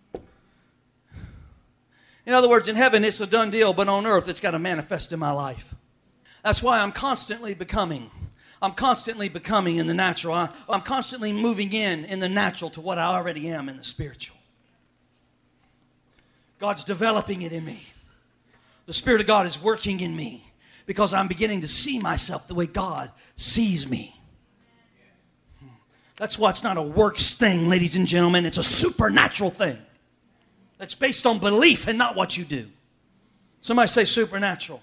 In 2.28 2.34
other 2.36 2.48
words, 2.48 2.68
in 2.68 2.76
heaven, 2.76 3.04
it's 3.04 3.20
a 3.22 3.26
done 3.26 3.50
deal, 3.50 3.74
but 3.74 3.90
on 3.90 4.06
earth, 4.06 4.30
it's 4.30 4.40
got 4.40 4.52
to 4.52 4.60
manifest 4.60 5.12
in 5.12 5.18
my 5.18 5.32
life. 5.32 5.74
That's 6.44 6.62
why 6.62 6.78
I'm 6.78 6.92
constantly 6.92 7.56
becoming. 7.56 8.12
I'm 8.62 8.74
constantly 8.74 9.30
becoming 9.30 9.78
in 9.78 9.88
the 9.88 9.96
natural. 9.96 10.36
I, 10.36 10.50
am 10.70 10.82
constantly 10.82 11.34
moving 11.34 11.74
in 11.74 12.06
in 12.06 12.20
the 12.20 12.30
natural 12.30 12.70
to 12.70 12.82
what 12.82 13.00
I 13.00 13.06
already 13.06 13.50
am 13.50 13.68
in 13.68 13.78
the 13.78 13.84
spiritual. 13.84 14.38
God's 16.64 16.86
developing 16.86 17.42
it 17.42 17.52
in 17.52 17.66
me. 17.66 17.86
The 18.86 18.94
Spirit 18.94 19.20
of 19.20 19.28
God 19.28 19.46
is 19.46 19.62
working 19.62 20.00
in 20.00 20.16
me 20.16 20.50
because 20.86 21.14
I'm 21.14 21.28
beginning 21.28 21.60
to 21.60 21.68
see 21.68 22.00
myself 22.00 22.48
the 22.48 22.54
way 22.54 22.68
God 22.68 23.12
sees 23.36 23.86
me. 23.86 24.16
Hmm. 25.60 25.68
That's 26.16 26.40
why 26.40 26.52
it's 26.52 26.64
not 26.64 26.78
a 26.78 26.82
works 26.82 27.34
thing, 27.34 27.68
ladies 27.68 27.98
and 27.98 28.08
gentlemen. 28.08 28.46
It's 28.46 28.58
a 28.58 28.64
supernatural 28.64 29.50
thing 29.50 29.78
that's 30.78 30.96
based 30.96 31.26
on 31.26 31.40
belief 31.40 31.86
and 31.86 31.98
not 31.98 32.16
what 32.16 32.38
you 32.38 32.46
do. 32.46 32.70
Somebody 33.60 33.90
say 33.90 34.06
supernatural. 34.06 34.82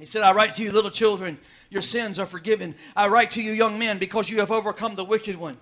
He 0.00 0.04
said, 0.04 0.22
I 0.22 0.32
write 0.32 0.54
to 0.54 0.64
you, 0.64 0.72
little 0.72 0.90
children, 0.90 1.38
your 1.68 1.82
sins 1.82 2.18
are 2.18 2.26
forgiven. 2.26 2.74
I 2.96 3.06
write 3.06 3.30
to 3.30 3.40
you, 3.40 3.52
young 3.52 3.78
men, 3.78 3.98
because 3.98 4.30
you 4.30 4.40
have 4.40 4.50
overcome 4.50 4.96
the 4.96 5.04
wicked 5.04 5.36
one. 5.36 5.58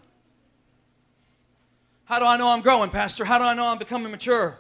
How 2.09 2.19
do 2.19 2.25
I 2.25 2.39
know 2.39 2.49
I'm 2.49 2.63
growing, 2.63 2.89
Pastor? 2.89 3.27
How 3.27 3.39
do 3.39 3.45
I 3.45 3.53
know 3.53 3.67
I'm 3.67 3.77
becoming 3.77 4.11
mature? 4.11 4.59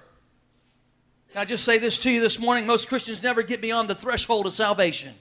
Can 1.33 1.41
I 1.41 1.47
just 1.47 1.65
say 1.65 1.79
this 1.79 1.97
to 2.01 2.11
you 2.11 2.21
this 2.21 2.39
morning? 2.39 2.67
Most 2.67 2.91
Christians 2.91 3.23
never 3.23 3.43
get 3.43 3.63
beyond 3.63 3.89
the 3.89 3.95
threshold 3.95 4.47
of 4.47 4.53
salvation. 4.53 5.15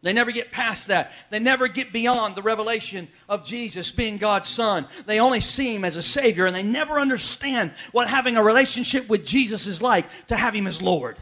They 0.00 0.14
never 0.14 0.30
get 0.30 0.50
past 0.50 0.86
that. 0.86 1.12
They 1.28 1.40
never 1.40 1.68
get 1.68 1.92
beyond 1.92 2.36
the 2.36 2.42
revelation 2.42 3.08
of 3.28 3.44
Jesus 3.44 3.92
being 3.92 4.16
God's 4.16 4.48
Son. 4.48 4.88
They 5.04 5.20
only 5.20 5.40
see 5.40 5.74
Him 5.74 5.84
as 5.84 5.98
a 5.98 6.02
Savior 6.02 6.46
and 6.46 6.56
they 6.56 6.62
never 6.62 6.98
understand 6.98 7.72
what 7.92 8.08
having 8.08 8.38
a 8.38 8.42
relationship 8.42 9.06
with 9.06 9.26
Jesus 9.26 9.66
is 9.66 9.82
like 9.82 10.26
to 10.28 10.36
have 10.36 10.54
Him 10.54 10.66
as 10.66 10.80
Lord. 10.80 11.18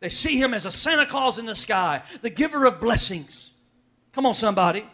They 0.00 0.10
see 0.10 0.36
Him 0.38 0.52
as 0.52 0.66
a 0.66 0.70
Santa 0.70 1.06
Claus 1.06 1.38
in 1.38 1.46
the 1.46 1.54
sky, 1.54 2.02
the 2.20 2.28
giver 2.28 2.66
of 2.66 2.78
blessings. 2.78 3.52
Come 4.12 4.26
on, 4.26 4.34
somebody. 4.34 4.84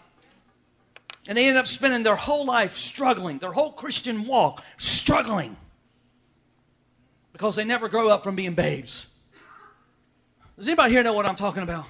And 1.28 1.36
they 1.36 1.48
end 1.48 1.58
up 1.58 1.66
spending 1.66 2.02
their 2.02 2.16
whole 2.16 2.44
life 2.44 2.76
struggling, 2.76 3.38
their 3.38 3.52
whole 3.52 3.72
Christian 3.72 4.26
walk 4.26 4.64
struggling 4.78 5.56
because 7.32 7.56
they 7.56 7.64
never 7.64 7.88
grow 7.88 8.10
up 8.10 8.22
from 8.22 8.36
being 8.36 8.54
babes. 8.54 9.06
Does 10.56 10.68
anybody 10.68 10.92
here 10.92 11.02
know 11.02 11.14
what 11.14 11.24
I'm 11.24 11.36
talking 11.36 11.62
about? 11.62 11.86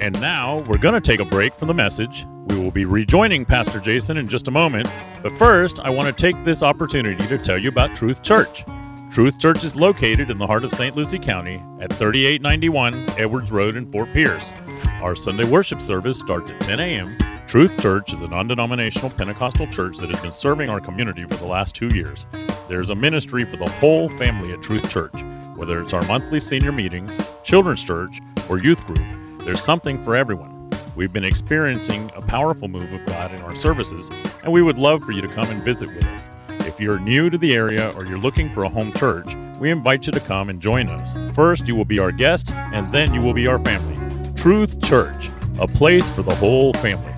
And 0.00 0.20
now 0.20 0.58
we're 0.66 0.78
going 0.78 0.94
to 0.94 1.00
take 1.00 1.20
a 1.20 1.24
break 1.24 1.54
from 1.54 1.68
the 1.68 1.74
message. 1.74 2.26
We 2.46 2.58
will 2.58 2.72
be 2.72 2.84
rejoining 2.84 3.44
Pastor 3.44 3.78
Jason 3.78 4.16
in 4.16 4.28
just 4.28 4.48
a 4.48 4.50
moment. 4.50 4.88
But 5.22 5.36
first, 5.38 5.78
I 5.80 5.90
want 5.90 6.06
to 6.06 6.12
take 6.12 6.44
this 6.44 6.62
opportunity 6.62 7.24
to 7.28 7.38
tell 7.38 7.58
you 7.58 7.68
about 7.68 7.94
Truth 7.96 8.22
Church. 8.22 8.64
Truth 9.12 9.38
Church 9.38 9.62
is 9.62 9.76
located 9.76 10.30
in 10.30 10.38
the 10.38 10.46
heart 10.46 10.64
of 10.64 10.72
St. 10.72 10.96
Lucie 10.96 11.18
County 11.18 11.62
at 11.80 11.92
3891 11.92 12.94
Edwards 13.18 13.52
Road 13.52 13.76
in 13.76 13.92
Fort 13.92 14.10
Pierce. 14.14 14.54
Our 15.02 15.14
Sunday 15.14 15.44
worship 15.44 15.82
service 15.82 16.18
starts 16.18 16.50
at 16.50 16.58
10 16.62 16.80
a.m. 16.80 17.18
Truth 17.46 17.78
Church 17.78 18.14
is 18.14 18.22
a 18.22 18.28
non 18.28 18.48
denominational 18.48 19.10
Pentecostal 19.10 19.66
church 19.66 19.98
that 19.98 20.08
has 20.08 20.18
been 20.20 20.32
serving 20.32 20.70
our 20.70 20.80
community 20.80 21.24
for 21.24 21.34
the 21.34 21.44
last 21.44 21.74
two 21.74 21.88
years. 21.88 22.26
There's 22.70 22.88
a 22.88 22.94
ministry 22.94 23.44
for 23.44 23.58
the 23.58 23.68
whole 23.72 24.08
family 24.08 24.50
at 24.50 24.62
Truth 24.62 24.88
Church. 24.88 25.22
Whether 25.56 25.82
it's 25.82 25.92
our 25.92 26.02
monthly 26.06 26.40
senior 26.40 26.72
meetings, 26.72 27.14
children's 27.44 27.84
church, 27.84 28.18
or 28.48 28.60
youth 28.60 28.86
group, 28.86 29.06
there's 29.40 29.62
something 29.62 30.02
for 30.04 30.16
everyone. 30.16 30.70
We've 30.96 31.12
been 31.12 31.24
experiencing 31.24 32.10
a 32.16 32.22
powerful 32.22 32.66
move 32.66 32.90
of 32.90 33.04
God 33.04 33.30
in 33.34 33.42
our 33.42 33.54
services, 33.56 34.10
and 34.42 34.50
we 34.50 34.62
would 34.62 34.78
love 34.78 35.04
for 35.04 35.12
you 35.12 35.20
to 35.20 35.28
come 35.28 35.50
and 35.50 35.62
visit 35.62 35.94
with 35.94 36.06
us. 36.06 36.30
If 36.72 36.80
you're 36.80 36.98
new 36.98 37.28
to 37.28 37.36
the 37.36 37.54
area 37.54 37.92
or 37.96 38.06
you're 38.06 38.16
looking 38.16 38.48
for 38.48 38.64
a 38.64 38.68
home 38.70 38.94
church, 38.94 39.36
we 39.60 39.70
invite 39.70 40.06
you 40.06 40.12
to 40.12 40.20
come 40.20 40.48
and 40.48 40.58
join 40.58 40.88
us. 40.88 41.14
First, 41.34 41.68
you 41.68 41.76
will 41.76 41.84
be 41.84 41.98
our 41.98 42.10
guest, 42.10 42.50
and 42.50 42.90
then 42.90 43.12
you 43.12 43.20
will 43.20 43.34
be 43.34 43.46
our 43.46 43.58
family. 43.58 43.94
Truth 44.36 44.82
Church, 44.82 45.28
a 45.60 45.68
place 45.68 46.08
for 46.08 46.22
the 46.22 46.34
whole 46.34 46.72
family. 46.72 47.12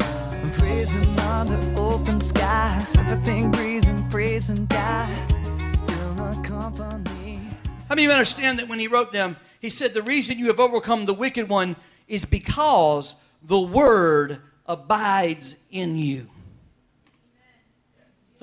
Praising 0.55 1.17
under 1.21 1.81
open 1.81 2.21
skies, 2.21 2.97
everything 2.97 3.53
breathing, 3.53 4.11
praising 4.11 4.67
God. 4.67 5.07
How 7.89 7.91
many 7.91 8.07
of 8.07 8.09
you 8.09 8.11
understand 8.11 8.59
that 8.59 8.67
when 8.67 8.81
he 8.81 8.89
wrote 8.89 9.13
them, 9.13 9.37
he 9.61 9.69
said, 9.69 9.95
The 9.95 10.03
reason 10.03 10.37
you 10.37 10.49
have 10.49 10.59
overcome 10.59 11.05
the 11.05 11.15
wicked 11.15 11.49
one 11.49 11.77
is 12.09 12.25
because 12.25 13.15
the 13.41 13.61
word 13.61 14.41
abides 14.67 15.57
in 15.71 15.97
you. 15.97 16.29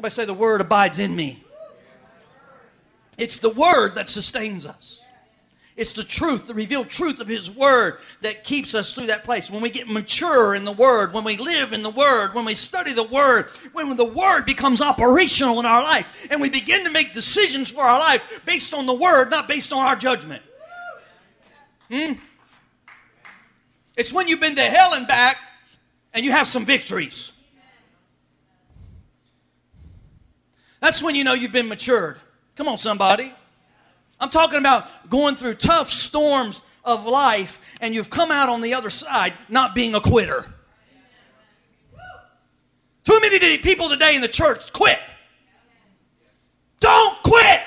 Somebody 0.01 0.13
say, 0.13 0.25
The 0.25 0.33
word 0.33 0.61
abides 0.61 0.97
in 0.97 1.15
me. 1.15 1.43
It's 3.19 3.37
the 3.37 3.51
word 3.51 3.93
that 3.93 4.09
sustains 4.09 4.65
us. 4.65 4.99
It's 5.75 5.93
the 5.93 6.03
truth, 6.03 6.47
the 6.47 6.55
revealed 6.55 6.89
truth 6.89 7.19
of 7.19 7.27
His 7.27 7.51
Word 7.51 7.99
that 8.21 8.43
keeps 8.43 8.73
us 8.73 8.93
through 8.93 9.07
that 9.07 9.23
place. 9.23 9.49
When 9.49 9.61
we 9.61 9.69
get 9.69 9.87
mature 9.87 10.55
in 10.55 10.65
the 10.65 10.71
Word, 10.71 11.13
when 11.13 11.23
we 11.23 11.37
live 11.37 11.71
in 11.71 11.83
the 11.83 11.89
Word, 11.89 12.33
when 12.33 12.45
we 12.45 12.55
study 12.55 12.93
the 12.93 13.03
Word, 13.03 13.49
when 13.73 13.95
the 13.95 14.03
Word 14.03 14.45
becomes 14.45 14.81
operational 14.81 15.59
in 15.59 15.65
our 15.65 15.83
life, 15.83 16.27
and 16.29 16.41
we 16.41 16.49
begin 16.49 16.83
to 16.83 16.89
make 16.89 17.13
decisions 17.13 17.71
for 17.71 17.81
our 17.81 17.99
life 17.99 18.41
based 18.43 18.73
on 18.73 18.85
the 18.87 18.93
Word, 18.93 19.29
not 19.29 19.47
based 19.47 19.71
on 19.71 19.85
our 19.85 19.95
judgment. 19.95 20.43
Hmm? 21.89 22.13
It's 23.95 24.11
when 24.11 24.27
you've 24.27 24.41
been 24.41 24.55
to 24.55 24.63
hell 24.63 24.93
and 24.93 25.07
back 25.07 25.37
and 26.13 26.25
you 26.25 26.31
have 26.31 26.47
some 26.47 26.65
victories. 26.65 27.33
That's 30.81 31.01
when 31.01 31.15
you 31.15 31.23
know 31.23 31.33
you've 31.33 31.51
been 31.51 31.69
matured. 31.69 32.17
Come 32.55 32.67
on, 32.67 32.77
somebody. 32.77 33.33
I'm 34.19 34.29
talking 34.29 34.59
about 34.59 35.09
going 35.09 35.35
through 35.35 35.55
tough 35.55 35.89
storms 35.89 36.61
of 36.83 37.05
life 37.05 37.59
and 37.79 37.95
you've 37.95 38.09
come 38.09 38.31
out 38.31 38.49
on 38.49 38.61
the 38.61 38.73
other 38.73 38.89
side 38.89 39.33
not 39.47 39.73
being 39.73 39.95
a 39.95 40.01
quitter. 40.01 40.51
Too 43.03 43.19
many 43.19 43.57
people 43.59 43.89
today 43.89 44.15
in 44.15 44.21
the 44.21 44.27
church 44.27 44.73
quit. 44.73 44.99
Don't 46.79 47.21
quit. 47.23 47.61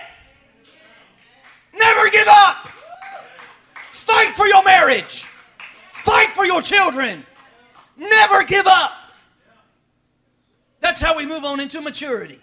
Never 1.76 2.10
give 2.10 2.28
up. 2.28 2.68
Fight 3.90 4.34
for 4.34 4.46
your 4.46 4.62
marriage. 4.64 5.26
Fight 5.90 6.30
for 6.30 6.44
your 6.44 6.62
children. 6.62 7.24
Never 7.96 8.44
give 8.44 8.66
up. 8.66 8.92
That's 10.80 11.00
how 11.00 11.16
we 11.16 11.26
move 11.26 11.44
on 11.44 11.60
into 11.60 11.80
maturity. 11.80 12.40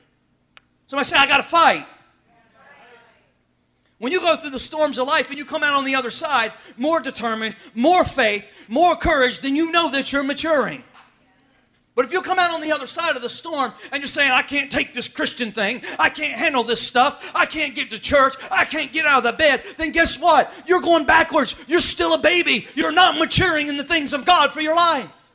Somebody 0.91 1.07
say, 1.07 1.15
I 1.15 1.25
got 1.25 1.37
to 1.37 1.43
fight. 1.43 1.87
When 3.97 4.11
you 4.11 4.19
go 4.19 4.35
through 4.35 4.49
the 4.49 4.59
storms 4.59 4.97
of 4.97 5.07
life 5.07 5.29
and 5.29 5.39
you 5.39 5.45
come 5.45 5.63
out 5.63 5.73
on 5.73 5.85
the 5.85 5.95
other 5.95 6.09
side 6.09 6.51
more 6.75 6.99
determined, 6.99 7.55
more 7.73 8.03
faith, 8.03 8.49
more 8.67 8.97
courage, 8.97 9.39
then 9.39 9.55
you 9.55 9.71
know 9.71 9.89
that 9.91 10.11
you're 10.11 10.21
maturing. 10.21 10.83
But 11.95 12.03
if 12.03 12.11
you 12.11 12.21
come 12.21 12.39
out 12.39 12.51
on 12.51 12.59
the 12.59 12.73
other 12.73 12.87
side 12.87 13.15
of 13.15 13.21
the 13.21 13.29
storm 13.29 13.71
and 13.93 14.01
you're 14.01 14.07
saying, 14.07 14.31
I 14.31 14.41
can't 14.41 14.69
take 14.69 14.93
this 14.93 15.07
Christian 15.07 15.53
thing, 15.53 15.81
I 15.97 16.09
can't 16.09 16.37
handle 16.37 16.65
this 16.65 16.81
stuff, 16.81 17.31
I 17.33 17.45
can't 17.45 17.73
get 17.73 17.91
to 17.91 17.97
church, 17.97 18.33
I 18.51 18.65
can't 18.65 18.91
get 18.91 19.05
out 19.05 19.19
of 19.19 19.31
the 19.31 19.37
bed, 19.37 19.63
then 19.77 19.93
guess 19.93 20.19
what? 20.19 20.51
You're 20.67 20.81
going 20.81 21.05
backwards. 21.05 21.55
You're 21.69 21.79
still 21.79 22.15
a 22.15 22.19
baby. 22.19 22.67
You're 22.75 22.91
not 22.91 23.17
maturing 23.17 23.69
in 23.69 23.77
the 23.77 23.85
things 23.85 24.11
of 24.11 24.25
God 24.25 24.51
for 24.51 24.59
your 24.59 24.75
life. 24.75 25.31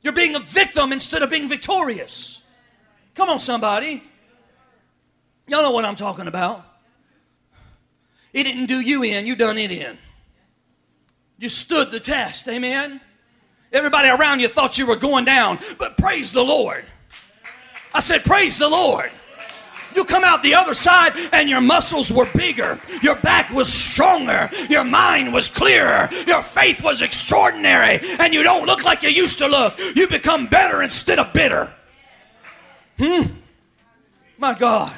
You're 0.00 0.12
being 0.12 0.36
a 0.36 0.40
victim 0.40 0.92
instead 0.92 1.24
of 1.24 1.30
being 1.30 1.48
victorious. 1.48 2.44
Come 3.16 3.30
on, 3.30 3.40
somebody. 3.40 4.04
Y'all 5.48 5.62
know 5.62 5.70
what 5.70 5.84
I'm 5.84 5.96
talking 5.96 6.28
about. 6.28 6.64
It 8.32 8.44
didn't 8.44 8.66
do 8.66 8.80
you 8.80 9.02
in, 9.02 9.26
you 9.26 9.34
done 9.34 9.58
it 9.58 9.70
in. 9.70 9.98
You 11.38 11.48
stood 11.48 11.90
the 11.90 12.00
test, 12.00 12.46
amen? 12.48 13.00
Everybody 13.72 14.08
around 14.08 14.40
you 14.40 14.48
thought 14.48 14.78
you 14.78 14.86
were 14.86 14.96
going 14.96 15.24
down, 15.24 15.58
but 15.78 15.96
praise 15.96 16.32
the 16.32 16.42
Lord. 16.42 16.84
I 17.94 18.00
said, 18.00 18.24
Praise 18.24 18.58
the 18.58 18.68
Lord. 18.68 19.10
You 19.94 20.04
come 20.04 20.22
out 20.22 20.42
the 20.42 20.54
other 20.54 20.74
side 20.74 21.14
and 21.32 21.48
your 21.48 21.60
muscles 21.60 22.12
were 22.12 22.28
bigger, 22.34 22.78
your 23.02 23.16
back 23.16 23.50
was 23.50 23.72
stronger, 23.72 24.50
your 24.68 24.84
mind 24.84 25.32
was 25.32 25.48
clearer, 25.48 26.08
your 26.26 26.42
faith 26.42 26.82
was 26.82 27.00
extraordinary, 27.00 27.98
and 28.18 28.34
you 28.34 28.42
don't 28.42 28.66
look 28.66 28.84
like 28.84 29.02
you 29.02 29.08
used 29.08 29.38
to 29.38 29.48
look. 29.48 29.78
You 29.96 30.06
become 30.06 30.46
better 30.46 30.82
instead 30.82 31.18
of 31.18 31.32
bitter. 31.32 31.72
Hmm? 32.98 33.22
My 34.36 34.54
God. 34.54 34.94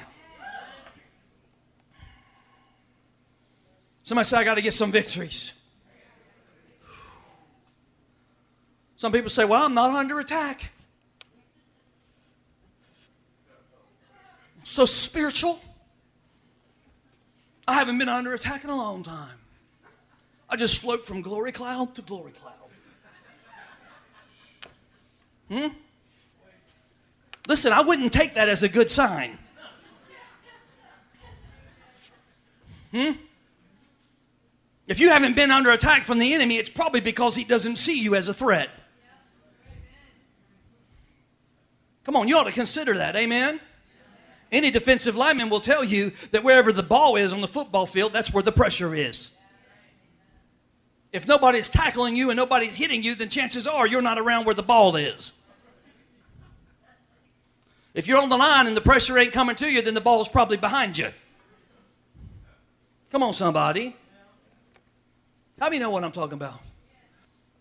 Somebody 4.11 4.25
say, 4.25 4.39
I 4.39 4.43
got 4.43 4.55
to 4.57 4.61
get 4.61 4.75
some 4.75 4.91
victories. 4.91 5.53
Some 8.97 9.13
people 9.13 9.31
say, 9.31 9.45
Well, 9.45 9.63
I'm 9.63 9.73
not 9.73 9.93
under 9.93 10.19
attack. 10.19 10.73
I'm 14.59 14.65
So 14.65 14.85
spiritual. 14.85 15.61
I 17.69 17.75
haven't 17.75 17.99
been 17.99 18.09
under 18.09 18.35
attack 18.35 18.65
in 18.65 18.71
a 18.71 18.75
long 18.75 19.05
time. 19.05 19.39
I 20.49 20.57
just 20.57 20.81
float 20.81 21.05
from 21.05 21.23
glory 21.23 21.53
cloud 21.53 21.95
to 21.95 22.03
glory 22.03 22.33
cloud. 22.33 22.55
Hmm? 25.49 25.69
Listen, 27.47 27.73
I 27.73 27.83
wouldn't 27.83 28.13
take 28.13 28.35
that 28.35 28.49
as 28.49 28.65
a 28.65 28.69
good 28.69 28.91
sign. 28.91 29.39
Hmm? 32.91 33.13
If 34.91 34.99
you 34.99 35.11
haven't 35.11 35.37
been 35.37 35.53
under 35.53 35.71
attack 35.71 36.03
from 36.03 36.19
the 36.19 36.35
enemy, 36.35 36.57
it's 36.57 36.69
probably 36.69 37.01
because 37.01 37.37
he 37.37 37.45
doesn't 37.45 37.77
see 37.77 38.01
you 38.01 38.17
as 38.17 38.27
a 38.27 38.35
threat. 38.35 38.71
Come 42.03 42.17
on, 42.17 42.27
you 42.27 42.37
ought 42.37 42.45
to 42.45 42.51
consider 42.51 42.97
that. 42.99 43.15
Amen. 43.15 43.61
Any 44.51 44.73
defensive 44.73 45.15
lineman 45.15 45.49
will 45.49 45.61
tell 45.61 45.85
you 45.85 46.11
that 46.33 46.43
wherever 46.43 46.73
the 46.73 46.83
ball 46.83 47.15
is 47.15 47.33
on 47.33 47.41
the 47.41 47.47
football 47.47 47.87
field, 47.87 48.13
that's 48.13 48.33
where 48.33 48.43
the 48.43 48.51
pressure 48.51 48.93
is. 48.93 49.31
If 51.13 51.25
nobody's 51.25 51.71
tackling 51.71 52.17
you 52.17 52.31
and 52.31 52.37
nobody's 52.37 52.77
hitting 52.77 53.05
you, 53.05 53.15
then 53.15 53.29
chances 53.29 53.69
are 53.69 53.87
you're 53.87 54.03
not 54.03 54.19
around 54.19 54.45
where 54.45 54.57
the 54.57 54.65
ball 54.65 54.97
is. 54.97 55.33
If 57.95 58.09
you're 58.09 58.21
on 58.21 58.29
the 58.29 58.37
line 58.37 58.67
and 58.67 58.77
the 58.77 58.81
pressure 58.81 59.17
ain't 59.17 59.33
coming 59.33 59.55
to 59.55 59.71
you, 59.71 59.83
then 59.83 59.95
the 59.95 60.01
ball's 60.01 60.29
probably 60.29 60.57
behind 60.57 60.99
you. 60.99 61.11
Come 63.13 63.23
on, 63.23 63.35
somebody. 63.35 63.95
How 65.61 65.69
do 65.69 65.75
you 65.75 65.81
know 65.81 65.91
what 65.91 66.05
I'm 66.05 66.13
talking 66.13 66.35
about? 66.35 66.59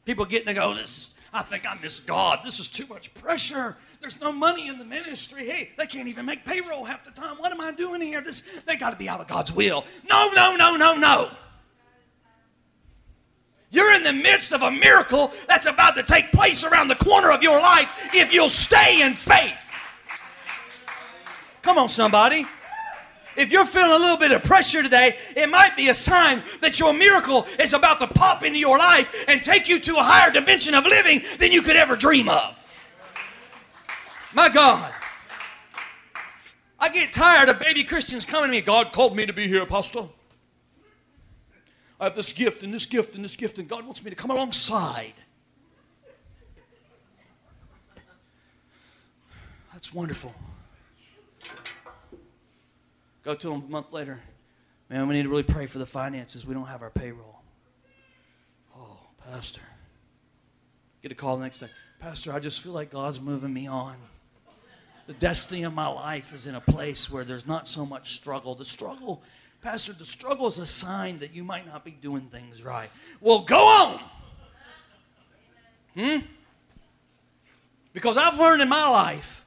People 0.06 0.26
getting 0.26 0.48
to 0.48 0.54
go, 0.54 0.72
oh, 0.72 0.74
this 0.74 0.98
is, 0.98 1.10
I 1.34 1.44
think 1.44 1.70
I 1.70 1.78
miss 1.80 2.00
God. 2.00 2.40
This 2.44 2.60
is 2.60 2.70
too 2.70 2.88
much 2.88 3.14
pressure. 3.14 3.78
There's 4.00 4.20
no 4.22 4.32
money 4.32 4.70
in 4.70 4.78
the 4.78 4.86
ministry. 4.86 5.46
Hey, 5.46 5.72
they 5.78 5.86
can't 5.86 6.08
even 6.08 6.26
make 6.26 6.46
payroll 6.46 6.86
half 6.86 7.04
the 7.04 7.12
time. 7.12 7.36
What 7.38 7.52
am 7.52 7.60
I 7.60 7.72
doing 7.72 8.02
here? 8.02 8.22
This 8.22 8.42
they 8.66 8.78
got 8.78 8.92
to 8.92 8.96
be 8.96 9.10
out 9.10 9.20
of 9.20 9.28
God's 9.28 9.54
will. 9.54 9.86
No, 10.10 10.32
no, 10.34 10.56
no, 10.56 10.78
no, 10.78 10.96
no. 10.96 11.30
You're 13.70 13.94
in 13.94 14.02
the 14.02 14.14
midst 14.14 14.54
of 14.54 14.64
a 14.64 14.72
miracle 14.72 15.32
that's 15.48 15.68
about 15.68 15.94
to 15.96 16.04
take 16.04 16.32
place 16.32 16.64
around 16.64 16.88
the 16.88 16.96
corner 16.96 17.32
of 17.32 17.44
your 17.44 17.60
life 17.60 18.10
if 18.16 18.34
you'll 18.34 18.50
stay 18.50 19.02
in 19.02 19.14
faith. 19.14 19.72
Come 21.62 21.78
on, 21.78 21.90
somebody. 21.90 22.48
If 23.40 23.54
you're 23.54 23.66
feeling 23.66 23.94
a 23.94 23.98
little 23.98 24.18
bit 24.18 24.34
of 24.34 24.44
pressure 24.44 24.84
today, 24.84 25.18
it 25.34 25.50
might 25.50 25.78
be 25.78 25.88
a 25.88 25.94
sign 25.94 26.44
that 26.60 26.78
your 26.78 26.94
miracle 26.94 27.48
is 27.58 27.72
about 27.72 28.00
to 28.02 28.08
pop 28.08 28.44
into 28.44 28.60
your 28.60 28.78
life 28.78 29.24
and 29.30 29.42
take 29.42 29.70
you 29.70 29.80
to 29.80 29.96
a 29.96 30.04
higher 30.04 30.30
dimension 30.30 30.74
of 30.74 30.86
living 30.86 31.22
than 31.38 31.54
you 31.54 31.62
could 31.62 31.78
ever 31.78 31.96
dream 31.96 32.28
of. 32.28 32.68
My 34.34 34.50
God. 34.50 34.94
I 36.78 36.90
get 36.90 37.14
tired 37.14 37.48
of 37.48 37.62
baby 37.62 37.86
Christians 37.86 38.26
coming 38.26 38.50
to 38.50 38.52
me. 38.52 38.60
God 38.60 38.92
called 38.92 39.16
me 39.16 39.26
to 39.26 39.32
be 39.32 39.48
here, 39.48 39.64
Apostle. 39.64 40.14
I 41.98 42.04
have 42.06 42.16
this 42.16 42.34
gift 42.34 42.64
and 42.64 42.74
this 42.74 42.86
gift 42.86 43.16
and 43.16 43.24
this 43.24 43.38
gift, 43.38 43.58
and 43.58 43.70
God 43.70 43.86
wants 43.86 44.04
me 44.04 44.10
to 44.10 44.18
come 44.18 44.32
alongside. 44.32 45.14
That's 49.72 49.94
wonderful. 49.94 50.34
Go 53.30 53.36
to 53.36 53.54
him 53.54 53.64
a 53.68 53.72
month 53.72 53.94
later. 53.94 54.20
Man, 54.90 55.08
we 55.08 55.14
need 55.14 55.22
to 55.22 55.30
really 55.30 55.44
pray 55.44 55.68
for 55.68 55.78
the 55.78 55.86
finances. 55.86 56.48
We 56.48 56.56
don't 56.56 56.66
have 56.66 56.82
our 56.82 56.90
payroll. 56.90 57.44
Oh, 58.76 58.98
Pastor. 59.24 59.62
Get 61.04 61.12
a 61.12 61.16
call 61.16 61.38
the 61.38 61.44
next 61.44 61.60
day. 61.60 61.70
Pastor, 62.00 62.34
I 62.34 62.40
just 62.40 62.60
feel 62.60 62.72
like 62.72 62.90
God's 62.90 63.22
moving 63.22 63.54
me 63.54 63.68
on. 63.68 63.98
The 65.06 65.14
destiny 65.14 65.62
of 65.62 65.76
my 65.76 65.86
life 65.86 66.34
is 66.34 66.48
in 66.48 66.56
a 66.56 66.60
place 66.60 67.08
where 67.12 67.24
there's 67.24 67.46
not 67.46 67.68
so 67.68 67.86
much 67.86 68.16
struggle. 68.16 68.56
The 68.56 68.66
struggle, 68.66 69.22
Pastor, 69.62 69.94
the 69.94 70.06
struggle 70.06 70.48
is 70.48 70.58
a 70.58 70.66
sign 70.66 71.20
that 71.20 71.32
you 71.32 71.44
might 71.44 71.68
not 71.68 71.86
be 71.86 71.92
doing 71.92 72.22
things 72.32 72.64
right. 72.64 72.90
Well, 73.22 73.42
go 73.42 73.60
on. 73.60 74.00
Hmm? 75.96 76.18
Because 77.94 78.18
I've 78.18 78.40
learned 78.40 78.64
in 78.64 78.70
my 78.70 78.90
life 78.90 79.46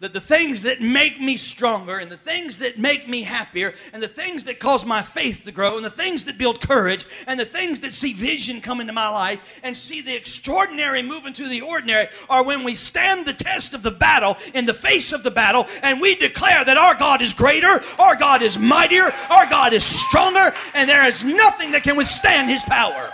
that 0.00 0.12
the 0.12 0.20
things 0.20 0.62
that 0.62 0.80
make 0.80 1.20
me 1.20 1.36
stronger 1.36 1.98
and 1.98 2.08
the 2.08 2.16
things 2.16 2.58
that 2.60 2.78
make 2.78 3.08
me 3.08 3.22
happier 3.22 3.74
and 3.92 4.00
the 4.00 4.08
things 4.08 4.44
that 4.44 4.60
cause 4.60 4.84
my 4.84 5.02
faith 5.02 5.44
to 5.44 5.50
grow 5.50 5.76
and 5.76 5.84
the 5.84 5.90
things 5.90 6.24
that 6.24 6.38
build 6.38 6.60
courage 6.60 7.04
and 7.26 7.38
the 7.38 7.44
things 7.44 7.80
that 7.80 7.92
see 7.92 8.12
vision 8.12 8.60
come 8.60 8.80
into 8.80 8.92
my 8.92 9.08
life 9.08 9.58
and 9.64 9.76
see 9.76 10.00
the 10.00 10.14
extraordinary 10.14 11.02
move 11.02 11.26
into 11.26 11.48
the 11.48 11.60
ordinary 11.60 12.06
are 12.30 12.44
when 12.44 12.62
we 12.62 12.76
stand 12.76 13.26
the 13.26 13.32
test 13.32 13.74
of 13.74 13.82
the 13.82 13.90
battle 13.90 14.36
in 14.54 14.66
the 14.66 14.74
face 14.74 15.12
of 15.12 15.24
the 15.24 15.30
battle 15.30 15.66
and 15.82 16.00
we 16.00 16.14
declare 16.14 16.64
that 16.64 16.78
our 16.78 16.94
God 16.94 17.20
is 17.20 17.32
greater, 17.32 17.80
our 17.98 18.14
God 18.14 18.40
is 18.40 18.56
mightier, 18.56 19.12
our 19.30 19.46
God 19.46 19.72
is 19.72 19.84
stronger, 19.84 20.54
and 20.74 20.88
there 20.88 21.06
is 21.06 21.24
nothing 21.24 21.72
that 21.72 21.82
can 21.82 21.96
withstand 21.96 22.48
his 22.48 22.62
power. 22.62 23.12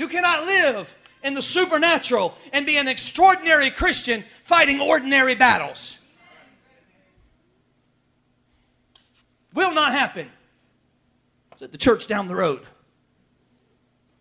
You 0.00 0.08
cannot 0.08 0.46
live 0.46 0.96
in 1.22 1.34
the 1.34 1.42
supernatural 1.42 2.34
and 2.54 2.64
be 2.64 2.78
an 2.78 2.88
extraordinary 2.88 3.70
Christian 3.70 4.24
fighting 4.44 4.80
ordinary 4.80 5.34
battles. 5.34 5.98
Will 9.52 9.74
not 9.74 9.92
happen. 9.92 10.30
It's 11.52 11.60
at 11.60 11.72
the 11.72 11.76
church 11.76 12.06
down 12.06 12.28
the 12.28 12.34
road. 12.34 12.62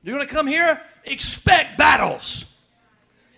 You're 0.03 0.17
going 0.17 0.27
to 0.27 0.33
come 0.33 0.47
here, 0.47 0.81
expect 1.05 1.77
battles. 1.77 2.45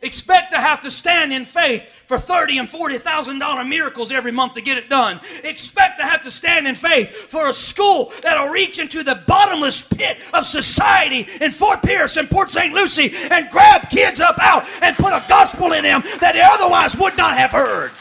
Expect 0.03 0.51
to 0.51 0.57
have 0.57 0.81
to 0.81 0.89
stand 0.89 1.31
in 1.31 1.45
faith 1.45 1.87
for 2.07 2.17
thirty 2.17 2.57
and 2.57 2.67
forty 2.67 2.97
thousand 2.97 3.37
dollar 3.37 3.63
miracles 3.63 4.11
every 4.11 4.31
month 4.31 4.53
to 4.53 4.61
get 4.61 4.77
it 4.77 4.89
done. 4.89 5.19
Expect 5.43 5.99
to 5.99 6.05
have 6.05 6.23
to 6.23 6.31
stand 6.31 6.67
in 6.67 6.73
faith 6.73 7.15
for 7.15 7.47
a 7.47 7.53
school 7.53 8.11
that'll 8.23 8.47
reach 8.47 8.79
into 8.79 9.03
the 9.03 9.15
bottomless 9.27 9.83
pit 9.83 10.19
of 10.33 10.45
society 10.45 11.27
in 11.39 11.51
Fort 11.51 11.83
Pierce 11.83 12.17
and 12.17 12.27
Port 12.27 12.49
St. 12.49 12.73
Lucie 12.73 13.13
and 13.29 13.49
grab 13.51 13.91
kids 13.91 14.19
up 14.19 14.37
out 14.39 14.67
and 14.81 14.97
put 14.97 15.13
a 15.13 15.23
gospel 15.29 15.73
in 15.73 15.83
them 15.83 16.01
that 16.19 16.33
they 16.33 16.41
otherwise 16.41 16.97
would 16.97 17.15
not 17.15 17.37
have 17.37 17.51
heard. 17.51 17.91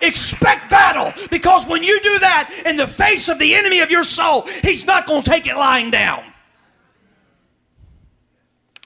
Expect 0.00 0.70
battle 0.70 1.12
because 1.30 1.66
when 1.66 1.82
you 1.82 2.00
do 2.00 2.18
that 2.20 2.62
in 2.64 2.76
the 2.76 2.86
face 2.86 3.28
of 3.28 3.38
the 3.38 3.54
enemy 3.54 3.80
of 3.80 3.90
your 3.90 4.04
soul, 4.04 4.42
he's 4.62 4.86
not 4.86 5.06
going 5.06 5.22
to 5.22 5.30
take 5.30 5.46
it 5.46 5.56
lying 5.56 5.90
down. 5.90 6.24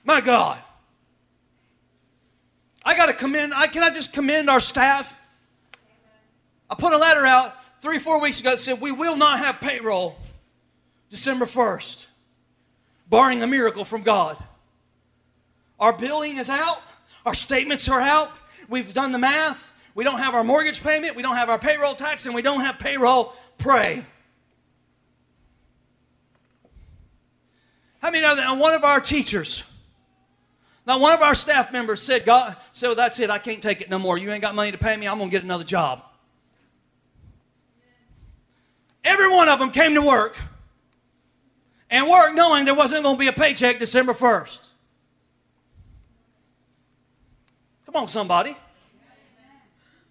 My 0.04 0.20
God. 0.20 0.60
I 2.84 2.96
got 2.96 3.06
to 3.06 3.12
commend, 3.12 3.52
I, 3.54 3.66
can 3.66 3.82
I 3.82 3.90
just 3.90 4.12
commend 4.12 4.48
our 4.48 4.60
staff? 4.60 5.20
I 6.68 6.74
put 6.74 6.92
a 6.92 6.98
letter 6.98 7.26
out 7.26 7.54
three, 7.80 7.98
four 7.98 8.20
weeks 8.20 8.40
ago 8.40 8.50
that 8.50 8.58
said 8.58 8.80
we 8.80 8.92
will 8.92 9.16
not 9.16 9.38
have 9.38 9.60
payroll 9.60 10.16
December 11.10 11.44
1st, 11.44 12.06
barring 13.08 13.42
a 13.42 13.46
miracle 13.46 13.84
from 13.84 14.02
God. 14.02 14.36
Our 15.78 15.92
billing 15.92 16.38
is 16.38 16.48
out, 16.48 16.80
our 17.26 17.34
statements 17.34 17.88
are 17.88 18.00
out, 18.00 18.30
we've 18.68 18.92
done 18.92 19.12
the 19.12 19.18
math, 19.18 19.72
we 19.94 20.04
don't 20.04 20.18
have 20.18 20.34
our 20.34 20.44
mortgage 20.44 20.82
payment, 20.82 21.16
we 21.16 21.22
don't 21.22 21.36
have 21.36 21.48
our 21.48 21.58
payroll 21.58 21.94
tax, 21.94 22.26
and 22.26 22.34
we 22.34 22.42
don't 22.42 22.60
have 22.60 22.78
payroll. 22.78 23.34
Pray. 23.58 24.04
How 28.00 28.10
many 28.10 28.22
know 28.22 28.36
that 28.36 28.56
one 28.56 28.72
of 28.72 28.84
our 28.84 29.00
teachers, 29.00 29.64
now, 30.86 30.98
one 30.98 31.12
of 31.12 31.22
our 31.22 31.34
staff 31.34 31.72
members 31.72 32.00
said, 32.00 32.24
God, 32.24 32.56
so 32.72 32.94
that's 32.94 33.20
it. 33.20 33.30
I 33.30 33.38
can't 33.38 33.62
take 33.62 33.80
it 33.80 33.90
no 33.90 33.98
more. 33.98 34.16
You 34.16 34.30
ain't 34.32 34.42
got 34.42 34.54
money 34.54 34.72
to 34.72 34.78
pay 34.78 34.96
me. 34.96 35.06
I'm 35.06 35.18
going 35.18 35.30
to 35.30 35.32
get 35.32 35.44
another 35.44 35.64
job. 35.64 36.02
Every 39.04 39.30
one 39.30 39.48
of 39.48 39.58
them 39.58 39.70
came 39.70 39.94
to 39.94 40.02
work 40.02 40.36
and 41.90 42.08
worked 42.08 42.34
knowing 42.34 42.64
there 42.64 42.74
wasn't 42.74 43.02
going 43.02 43.16
to 43.16 43.18
be 43.18 43.28
a 43.28 43.32
paycheck 43.32 43.78
December 43.78 44.12
1st. 44.12 44.60
Come 47.86 47.96
on, 48.02 48.08
somebody. 48.08 48.56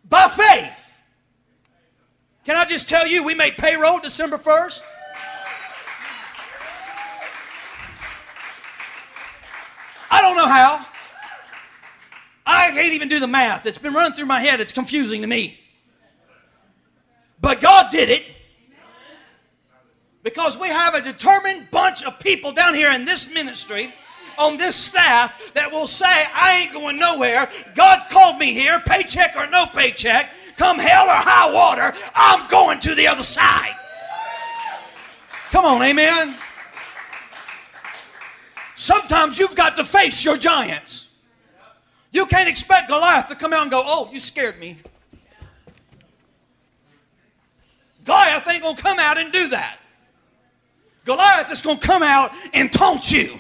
By 0.08 0.28
faith. 0.28 0.98
Can 2.46 2.56
I 2.58 2.66
just 2.66 2.90
tell 2.90 3.08
you, 3.08 3.24
we 3.24 3.36
made 3.36 3.58
payroll 3.58 4.00
December 4.00 4.38
1st? 4.38 4.82
I 10.10 10.22
don't 10.22 10.36
know 10.36 10.48
how. 10.48 10.86
I 12.46 12.72
can't 12.72 12.94
even 12.94 13.08
do 13.08 13.20
the 13.20 13.28
math. 13.28 13.66
It's 13.66 13.78
been 13.78 13.94
running 13.94 14.14
through 14.14 14.26
my 14.26 14.42
head. 14.42 14.60
It's 14.60 14.72
confusing 14.72 15.22
to 15.22 15.28
me. 15.28 15.60
But 17.40 17.62
God 17.62 17.92
did 17.92 18.10
it. 18.10 18.24
Because 20.24 20.58
we 20.58 20.68
have 20.68 20.96
a 20.96 21.02
determined 21.02 21.72
bunch 21.72 22.04
of 22.04 22.20
people 22.20 22.52
down 22.52 22.74
here 22.74 22.92
in 22.92 23.06
this 23.06 23.30
ministry, 23.32 23.94
on 24.38 24.58
this 24.58 24.76
staff, 24.76 25.54
that 25.54 25.72
will 25.72 25.88
say, 25.88 26.06
I 26.06 26.62
ain't 26.62 26.74
going 26.74 26.98
nowhere. 26.98 27.50
God 27.74 28.04
called 28.10 28.38
me 28.38 28.54
here, 28.54 28.82
paycheck 28.86 29.36
or 29.38 29.48
no 29.48 29.66
paycheck, 29.68 30.34
come 30.58 30.78
hell 30.78 31.06
or 31.06 31.14
high 31.14 31.52
water, 31.52 31.94
I'm 32.14 32.48
going 32.48 32.80
to 32.80 32.96
the 32.96 33.08
other 33.08 33.24
side. 33.24 33.76
Come 35.52 35.66
on, 35.66 35.82
amen. 35.82 36.36
Sometimes 38.80 39.38
you've 39.38 39.56
got 39.56 39.76
to 39.76 39.84
face 39.84 40.24
your 40.24 40.38
giants. 40.38 41.10
You 42.12 42.26
can't 42.26 42.48
expect 42.48 42.88
Goliath 42.88 43.28
to 43.28 43.36
come 43.36 43.52
out 43.52 43.64
and 43.64 43.70
go, 43.70 43.84
Oh, 43.86 44.10
you 44.10 44.22
scared 44.22 44.58
me. 44.58 44.78
Goliath 48.06 48.48
ain't 48.48 48.62
going 48.62 48.78
to 48.78 48.82
come 48.82 48.98
out 48.98 49.18
and 49.18 49.34
do 49.34 49.50
that. 49.50 49.80
Goliath 51.04 51.52
is 51.52 51.62
going 51.62 51.78
to 51.78 51.86
come 51.86 52.02
out 52.02 52.32
and 52.54 52.72
taunt 52.72 53.12
you 53.12 53.38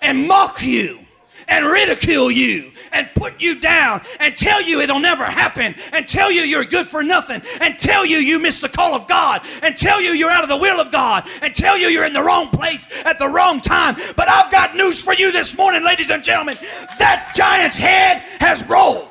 and 0.00 0.26
mock 0.26 0.62
you 0.62 1.00
and 1.48 1.66
ridicule 1.66 2.30
you 2.30 2.72
and 2.92 3.08
put 3.14 3.40
you 3.40 3.58
down 3.58 4.00
and 4.20 4.36
tell 4.36 4.60
you 4.60 4.80
it'll 4.80 5.00
never 5.00 5.24
happen 5.24 5.74
and 5.92 6.06
tell 6.06 6.30
you 6.30 6.42
you're 6.42 6.64
good 6.64 6.86
for 6.86 7.02
nothing 7.02 7.42
and 7.60 7.78
tell 7.78 8.04
you 8.04 8.18
you 8.18 8.38
missed 8.38 8.60
the 8.60 8.68
call 8.68 8.94
of 8.94 9.06
God 9.08 9.42
and 9.62 9.76
tell 9.76 10.00
you 10.00 10.10
you're 10.10 10.30
out 10.30 10.42
of 10.42 10.48
the 10.48 10.56
will 10.56 10.80
of 10.80 10.90
God 10.90 11.26
and 11.40 11.54
tell 11.54 11.76
you 11.76 11.88
you're 11.88 12.04
in 12.04 12.12
the 12.12 12.22
wrong 12.22 12.48
place 12.48 12.86
at 13.04 13.18
the 13.18 13.28
wrong 13.28 13.60
time. 13.60 13.96
But 14.16 14.28
I've 14.28 14.50
got 14.50 14.76
news 14.76 15.02
for 15.02 15.14
you 15.14 15.32
this 15.32 15.56
morning, 15.56 15.84
ladies 15.84 16.10
and 16.10 16.22
gentlemen. 16.22 16.56
That 16.98 17.32
giant's 17.34 17.76
head 17.76 18.18
has 18.40 18.64
rolled. 18.68 19.08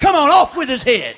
Come 0.00 0.16
on, 0.16 0.30
off 0.30 0.56
with 0.56 0.68
his 0.68 0.82
head. 0.82 1.16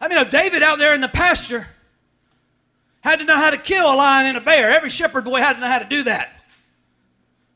I 0.00 0.08
mean, 0.08 0.28
David 0.28 0.62
out 0.62 0.78
there 0.78 0.94
in 0.94 1.00
the 1.00 1.08
pasture 1.08 1.66
had 3.04 3.18
to 3.18 3.26
know 3.26 3.36
how 3.36 3.50
to 3.50 3.58
kill 3.58 3.92
a 3.92 3.94
lion 3.94 4.26
and 4.26 4.38
a 4.38 4.40
bear. 4.40 4.70
Every 4.70 4.88
shepherd 4.88 5.26
boy 5.26 5.38
had 5.38 5.52
to 5.52 5.60
know 5.60 5.68
how 5.68 5.78
to 5.78 5.84
do 5.84 6.04
that. 6.04 6.30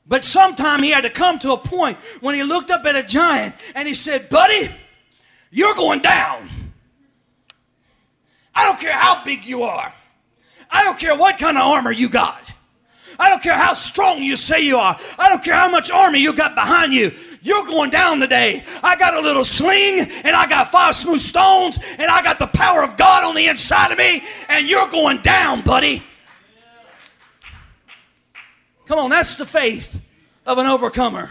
But 0.07 0.23
sometime 0.23 0.83
he 0.83 0.91
had 0.91 1.03
to 1.03 1.11
come 1.11 1.39
to 1.41 1.53
a 1.53 1.59
point 1.59 1.99
when 2.21 2.35
he 2.35 2.43
looked 2.43 2.71
up 2.71 2.85
at 2.85 2.95
a 2.95 3.03
giant 3.03 3.55
and 3.75 3.89
he 3.89 3.95
said, 3.95 4.29
Buddy, 4.29 4.71
you're 5.51 5.75
going 5.75 6.01
down. 6.01 6.49
I 8.55 8.65
don't 8.65 8.79
care 8.79 8.93
how 8.93 9.25
big 9.25 9.47
you 9.47 9.63
are. 9.63 9.93
I 10.71 10.85
don't 10.85 10.99
care 10.99 11.17
what 11.17 11.39
kind 11.39 11.57
of 11.57 11.65
armor 11.65 11.93
you 11.93 12.11
got. 12.11 12.53
I 13.19 13.31
don't 13.31 13.43
care 13.43 13.57
how 13.57 13.73
strong 13.73 14.23
you 14.23 14.37
say 14.37 14.61
you 14.61 14.77
are. 14.77 14.97
I 15.19 15.29
don't 15.29 15.43
care 15.43 15.55
how 15.55 15.69
much 15.69 15.91
army 15.91 16.21
you 16.21 16.33
got 16.35 16.55
behind 16.55 16.93
you. 16.93 17.17
You're 17.43 17.65
going 17.65 17.91
down 17.91 18.21
today. 18.21 18.65
I 18.83 18.97
got 18.97 19.15
a 19.15 19.21
little 19.21 19.45
sling 19.45 20.01
and 20.01 20.37
I 20.37 20.47
got 20.47 20.69
five 20.69 20.95
smooth 20.95 21.21
stones 21.21 21.79
and 21.99 22.11
I 22.11 22.23
got 22.23 22.39
the 22.39 22.47
power 22.47 22.83
of 22.83 22.97
God 22.97 23.25
on 23.25 23.35
the 23.35 23.47
inside 23.47 23.93
of 23.93 23.99
me 23.99 24.23
and 24.49 24.69
you're 24.69 24.89
going 24.89 25.21
down, 25.21 25.63
buddy. 25.63 26.03
Come 28.87 28.99
on, 28.99 29.11
that's 29.11 29.35
the 29.35 29.45
faith 29.45 30.01
of 30.47 30.59
an 30.59 30.67
overcomer. 30.67 31.31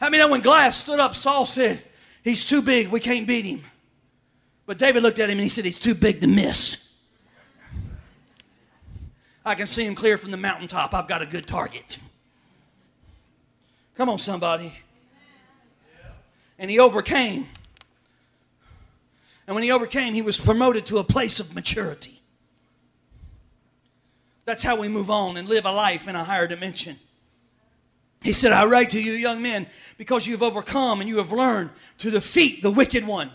I 0.00 0.08
know 0.10 0.28
when 0.28 0.40
Goliath 0.40 0.74
stood 0.74 1.00
up, 1.00 1.14
Saul 1.14 1.46
said, 1.46 1.82
He's 2.22 2.44
too 2.44 2.62
big, 2.62 2.88
we 2.88 3.00
can't 3.00 3.26
beat 3.26 3.44
him. 3.44 3.62
But 4.66 4.78
David 4.78 5.02
looked 5.02 5.18
at 5.18 5.30
him 5.30 5.38
and 5.38 5.42
he 5.42 5.48
said, 5.48 5.64
He's 5.64 5.78
too 5.78 5.94
big 5.94 6.20
to 6.22 6.26
miss. 6.26 6.88
I 9.44 9.54
can 9.54 9.66
see 9.66 9.84
him 9.84 9.94
clear 9.94 10.16
from 10.16 10.30
the 10.30 10.36
mountaintop. 10.36 10.94
I've 10.94 11.08
got 11.08 11.22
a 11.22 11.26
good 11.26 11.46
target. 11.46 11.98
Come 13.96 14.08
on, 14.08 14.18
somebody. 14.18 14.72
And 16.58 16.70
he 16.70 16.78
overcame. 16.78 17.46
And 19.46 19.54
when 19.54 19.62
he 19.62 19.70
overcame, 19.70 20.14
he 20.14 20.22
was 20.22 20.38
promoted 20.38 20.86
to 20.86 20.98
a 20.98 21.04
place 21.04 21.38
of 21.40 21.54
maturity. 21.54 22.22
That's 24.44 24.62
how 24.62 24.76
we 24.76 24.88
move 24.88 25.10
on 25.10 25.36
and 25.36 25.48
live 25.48 25.64
a 25.64 25.72
life 25.72 26.08
in 26.08 26.16
a 26.16 26.24
higher 26.24 26.46
dimension. 26.46 26.98
He 28.22 28.32
said, 28.32 28.52
I 28.52 28.64
write 28.64 28.90
to 28.90 29.02
you, 29.02 29.12
young 29.12 29.42
men, 29.42 29.66
because 29.98 30.26
you've 30.26 30.42
overcome 30.42 31.00
and 31.00 31.08
you 31.08 31.18
have 31.18 31.32
learned 31.32 31.70
to 31.98 32.10
defeat 32.10 32.62
the 32.62 32.70
wicked 32.70 33.06
one. 33.06 33.30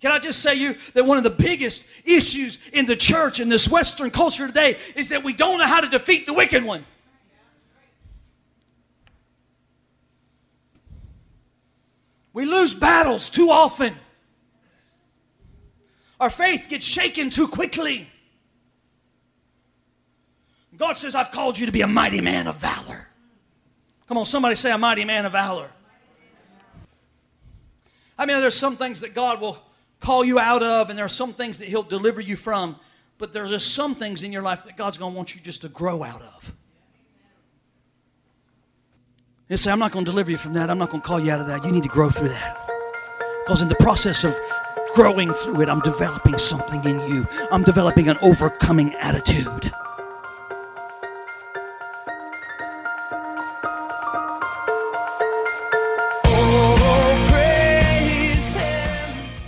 Can 0.00 0.12
I 0.12 0.18
just 0.18 0.40
say 0.40 0.54
you 0.54 0.76
that 0.94 1.06
one 1.06 1.16
of 1.16 1.24
the 1.24 1.30
biggest 1.30 1.86
issues 2.04 2.58
in 2.72 2.86
the 2.86 2.94
church 2.94 3.40
in 3.40 3.48
this 3.48 3.68
Western 3.68 4.10
culture 4.10 4.46
today 4.46 4.78
is 4.94 5.08
that 5.08 5.24
we 5.24 5.32
don't 5.32 5.58
know 5.58 5.66
how 5.66 5.80
to 5.80 5.88
defeat 5.88 6.26
the 6.26 6.34
wicked 6.34 6.62
one. 6.62 6.84
We 12.38 12.46
lose 12.46 12.72
battles 12.72 13.28
too 13.28 13.50
often. 13.50 13.96
Our 16.20 16.30
faith 16.30 16.68
gets 16.68 16.86
shaken 16.86 17.30
too 17.30 17.48
quickly. 17.48 18.08
God 20.76 20.96
says, 20.96 21.16
I've 21.16 21.32
called 21.32 21.58
you 21.58 21.66
to 21.66 21.72
be 21.72 21.80
a 21.80 21.88
mighty 21.88 22.20
man 22.20 22.46
of 22.46 22.54
valor. 22.54 23.08
Come 24.06 24.18
on, 24.18 24.24
somebody 24.24 24.54
say, 24.54 24.70
a 24.70 24.78
mighty 24.78 25.04
man 25.04 25.26
of 25.26 25.32
valor. 25.32 25.68
I 28.16 28.24
mean, 28.24 28.38
there's 28.38 28.54
some 28.54 28.76
things 28.76 29.00
that 29.00 29.14
God 29.14 29.40
will 29.40 29.58
call 29.98 30.24
you 30.24 30.38
out 30.38 30.62
of, 30.62 30.90
and 30.90 30.96
there 30.96 31.06
are 31.06 31.08
some 31.08 31.32
things 31.32 31.58
that 31.58 31.66
He'll 31.66 31.82
deliver 31.82 32.20
you 32.20 32.36
from, 32.36 32.76
but 33.18 33.32
there's 33.32 33.50
just 33.50 33.74
some 33.74 33.96
things 33.96 34.22
in 34.22 34.30
your 34.30 34.42
life 34.42 34.62
that 34.62 34.76
God's 34.76 34.96
going 34.96 35.12
to 35.12 35.16
want 35.16 35.34
you 35.34 35.40
just 35.40 35.62
to 35.62 35.68
grow 35.68 36.04
out 36.04 36.22
of. 36.22 36.54
They 39.48 39.56
say, 39.56 39.72
I'm 39.72 39.78
not 39.78 39.92
going 39.92 40.04
to 40.04 40.10
deliver 40.10 40.30
you 40.30 40.36
from 40.36 40.52
that. 40.52 40.68
I'm 40.68 40.76
not 40.76 40.90
going 40.90 41.00
to 41.00 41.06
call 41.06 41.18
you 41.18 41.32
out 41.32 41.40
of 41.40 41.46
that. 41.46 41.64
You 41.64 41.72
need 41.72 41.84
to 41.84 41.88
grow 41.88 42.10
through 42.10 42.28
that. 42.28 42.68
Because 43.46 43.62
in 43.62 43.70
the 43.70 43.76
process 43.76 44.22
of 44.22 44.38
growing 44.94 45.32
through 45.32 45.62
it, 45.62 45.70
I'm 45.70 45.80
developing 45.80 46.36
something 46.36 46.84
in 46.84 47.00
you. 47.10 47.26
I'm 47.50 47.62
developing 47.62 48.10
an 48.10 48.18
overcoming 48.20 48.94
attitude. 48.96 49.72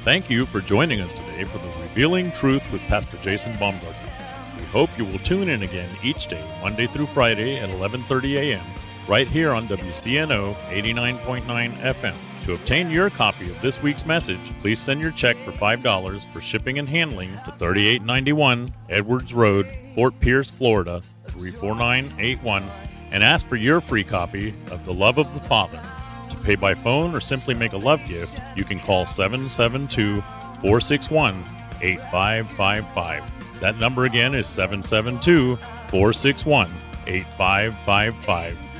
Thank 0.02 0.30
you 0.30 0.46
for 0.46 0.62
joining 0.62 1.02
us 1.02 1.12
today 1.12 1.44
for 1.44 1.58
the 1.58 1.68
Revealing 1.82 2.32
Truth 2.32 2.72
with 2.72 2.80
Pastor 2.82 3.18
Jason 3.18 3.52
Baumgartner. 3.58 4.10
We 4.56 4.64
hope 4.64 4.88
you 4.96 5.04
will 5.04 5.18
tune 5.18 5.50
in 5.50 5.62
again 5.62 5.90
each 6.02 6.26
day, 6.26 6.42
Monday 6.62 6.86
through 6.86 7.06
Friday 7.08 7.58
at 7.58 7.68
11:30 7.68 8.36
a.m 8.36 8.79
right 9.11 9.27
here 9.27 9.51
on 9.51 9.66
WCNO 9.66 10.55
89.9 10.55 11.42
FM. 11.79 12.14
To 12.44 12.53
obtain 12.53 12.92
your 12.92 13.11
copy 13.11 13.51
of 13.51 13.61
this 13.61 13.83
week's 13.83 14.07
message, 14.07 14.38
please 14.61 14.79
send 14.79 15.01
your 15.01 15.11
check 15.11 15.37
for 15.38 15.51
$5 15.51 16.33
for 16.33 16.40
shipping 16.40 16.79
and 16.79 16.88
handling 16.88 17.33
to 17.44 17.51
3891 17.59 18.73
Edwards 18.88 19.35
Road, 19.35 19.66
Fort 19.96 20.18
Pierce, 20.20 20.49
Florida 20.49 21.03
34981 21.27 22.70
and 23.11 23.25
ask 23.25 23.49
for 23.49 23.57
your 23.57 23.81
free 23.81 24.05
copy 24.05 24.55
of 24.70 24.85
The 24.85 24.94
Love 24.94 25.18
of 25.18 25.35
the 25.35 25.40
Father. 25.40 25.83
To 26.31 26.37
pay 26.44 26.55
by 26.55 26.75
phone 26.75 27.12
or 27.12 27.18
simply 27.18 27.55
make 27.55 27.73
a 27.73 27.79
love 27.79 28.01
gift, 28.07 28.38
you 28.55 28.62
can 28.62 28.79
call 28.79 29.07
772 29.07 30.20
461 30.61 31.42
8555. 31.83 33.59
That 33.59 33.77
number 33.79 34.05
again 34.05 34.37
is 34.37 34.46
772 34.46 35.57
461 35.88 36.70
8555. 37.09 38.79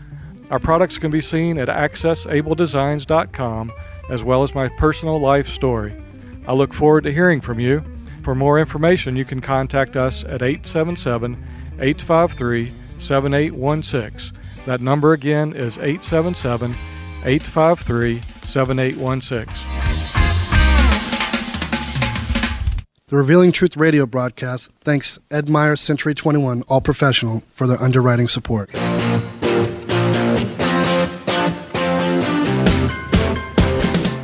Our 0.51 0.59
products 0.59 0.97
can 0.97 1.11
be 1.11 1.21
seen 1.21 1.57
at 1.57 1.69
accessabledesigns.com 1.69 3.71
as 4.09 4.21
well 4.21 4.43
as 4.43 4.53
my 4.53 4.67
personal 4.67 5.17
life 5.17 5.47
story. 5.47 5.93
I 6.45 6.51
look 6.53 6.73
forward 6.73 7.05
to 7.05 7.13
hearing 7.13 7.39
from 7.39 7.61
you. 7.61 7.81
For 8.23 8.35
more 8.35 8.59
information, 8.59 9.15
you 9.15 9.23
can 9.23 9.39
contact 9.39 9.95
us 9.95 10.25
at 10.25 10.41
877 10.41 11.41
853 11.79 12.67
7816. 12.67 14.37
That 14.65 14.81
number 14.81 15.13
again 15.13 15.53
is 15.53 15.77
877 15.77 16.71
853 17.23 18.19
7816. 18.43 19.47
The 23.07 23.17
Revealing 23.17 23.51
Truth 23.51 23.77
radio 23.77 24.05
broadcast 24.05 24.71
thanks 24.81 25.19
Ed 25.29 25.49
Meyer 25.49 25.75
Century 25.75 26.13
21 26.13 26.63
All 26.67 26.81
Professional 26.81 27.41
for 27.53 27.67
their 27.67 27.81
underwriting 27.81 28.27
support. 28.27 28.69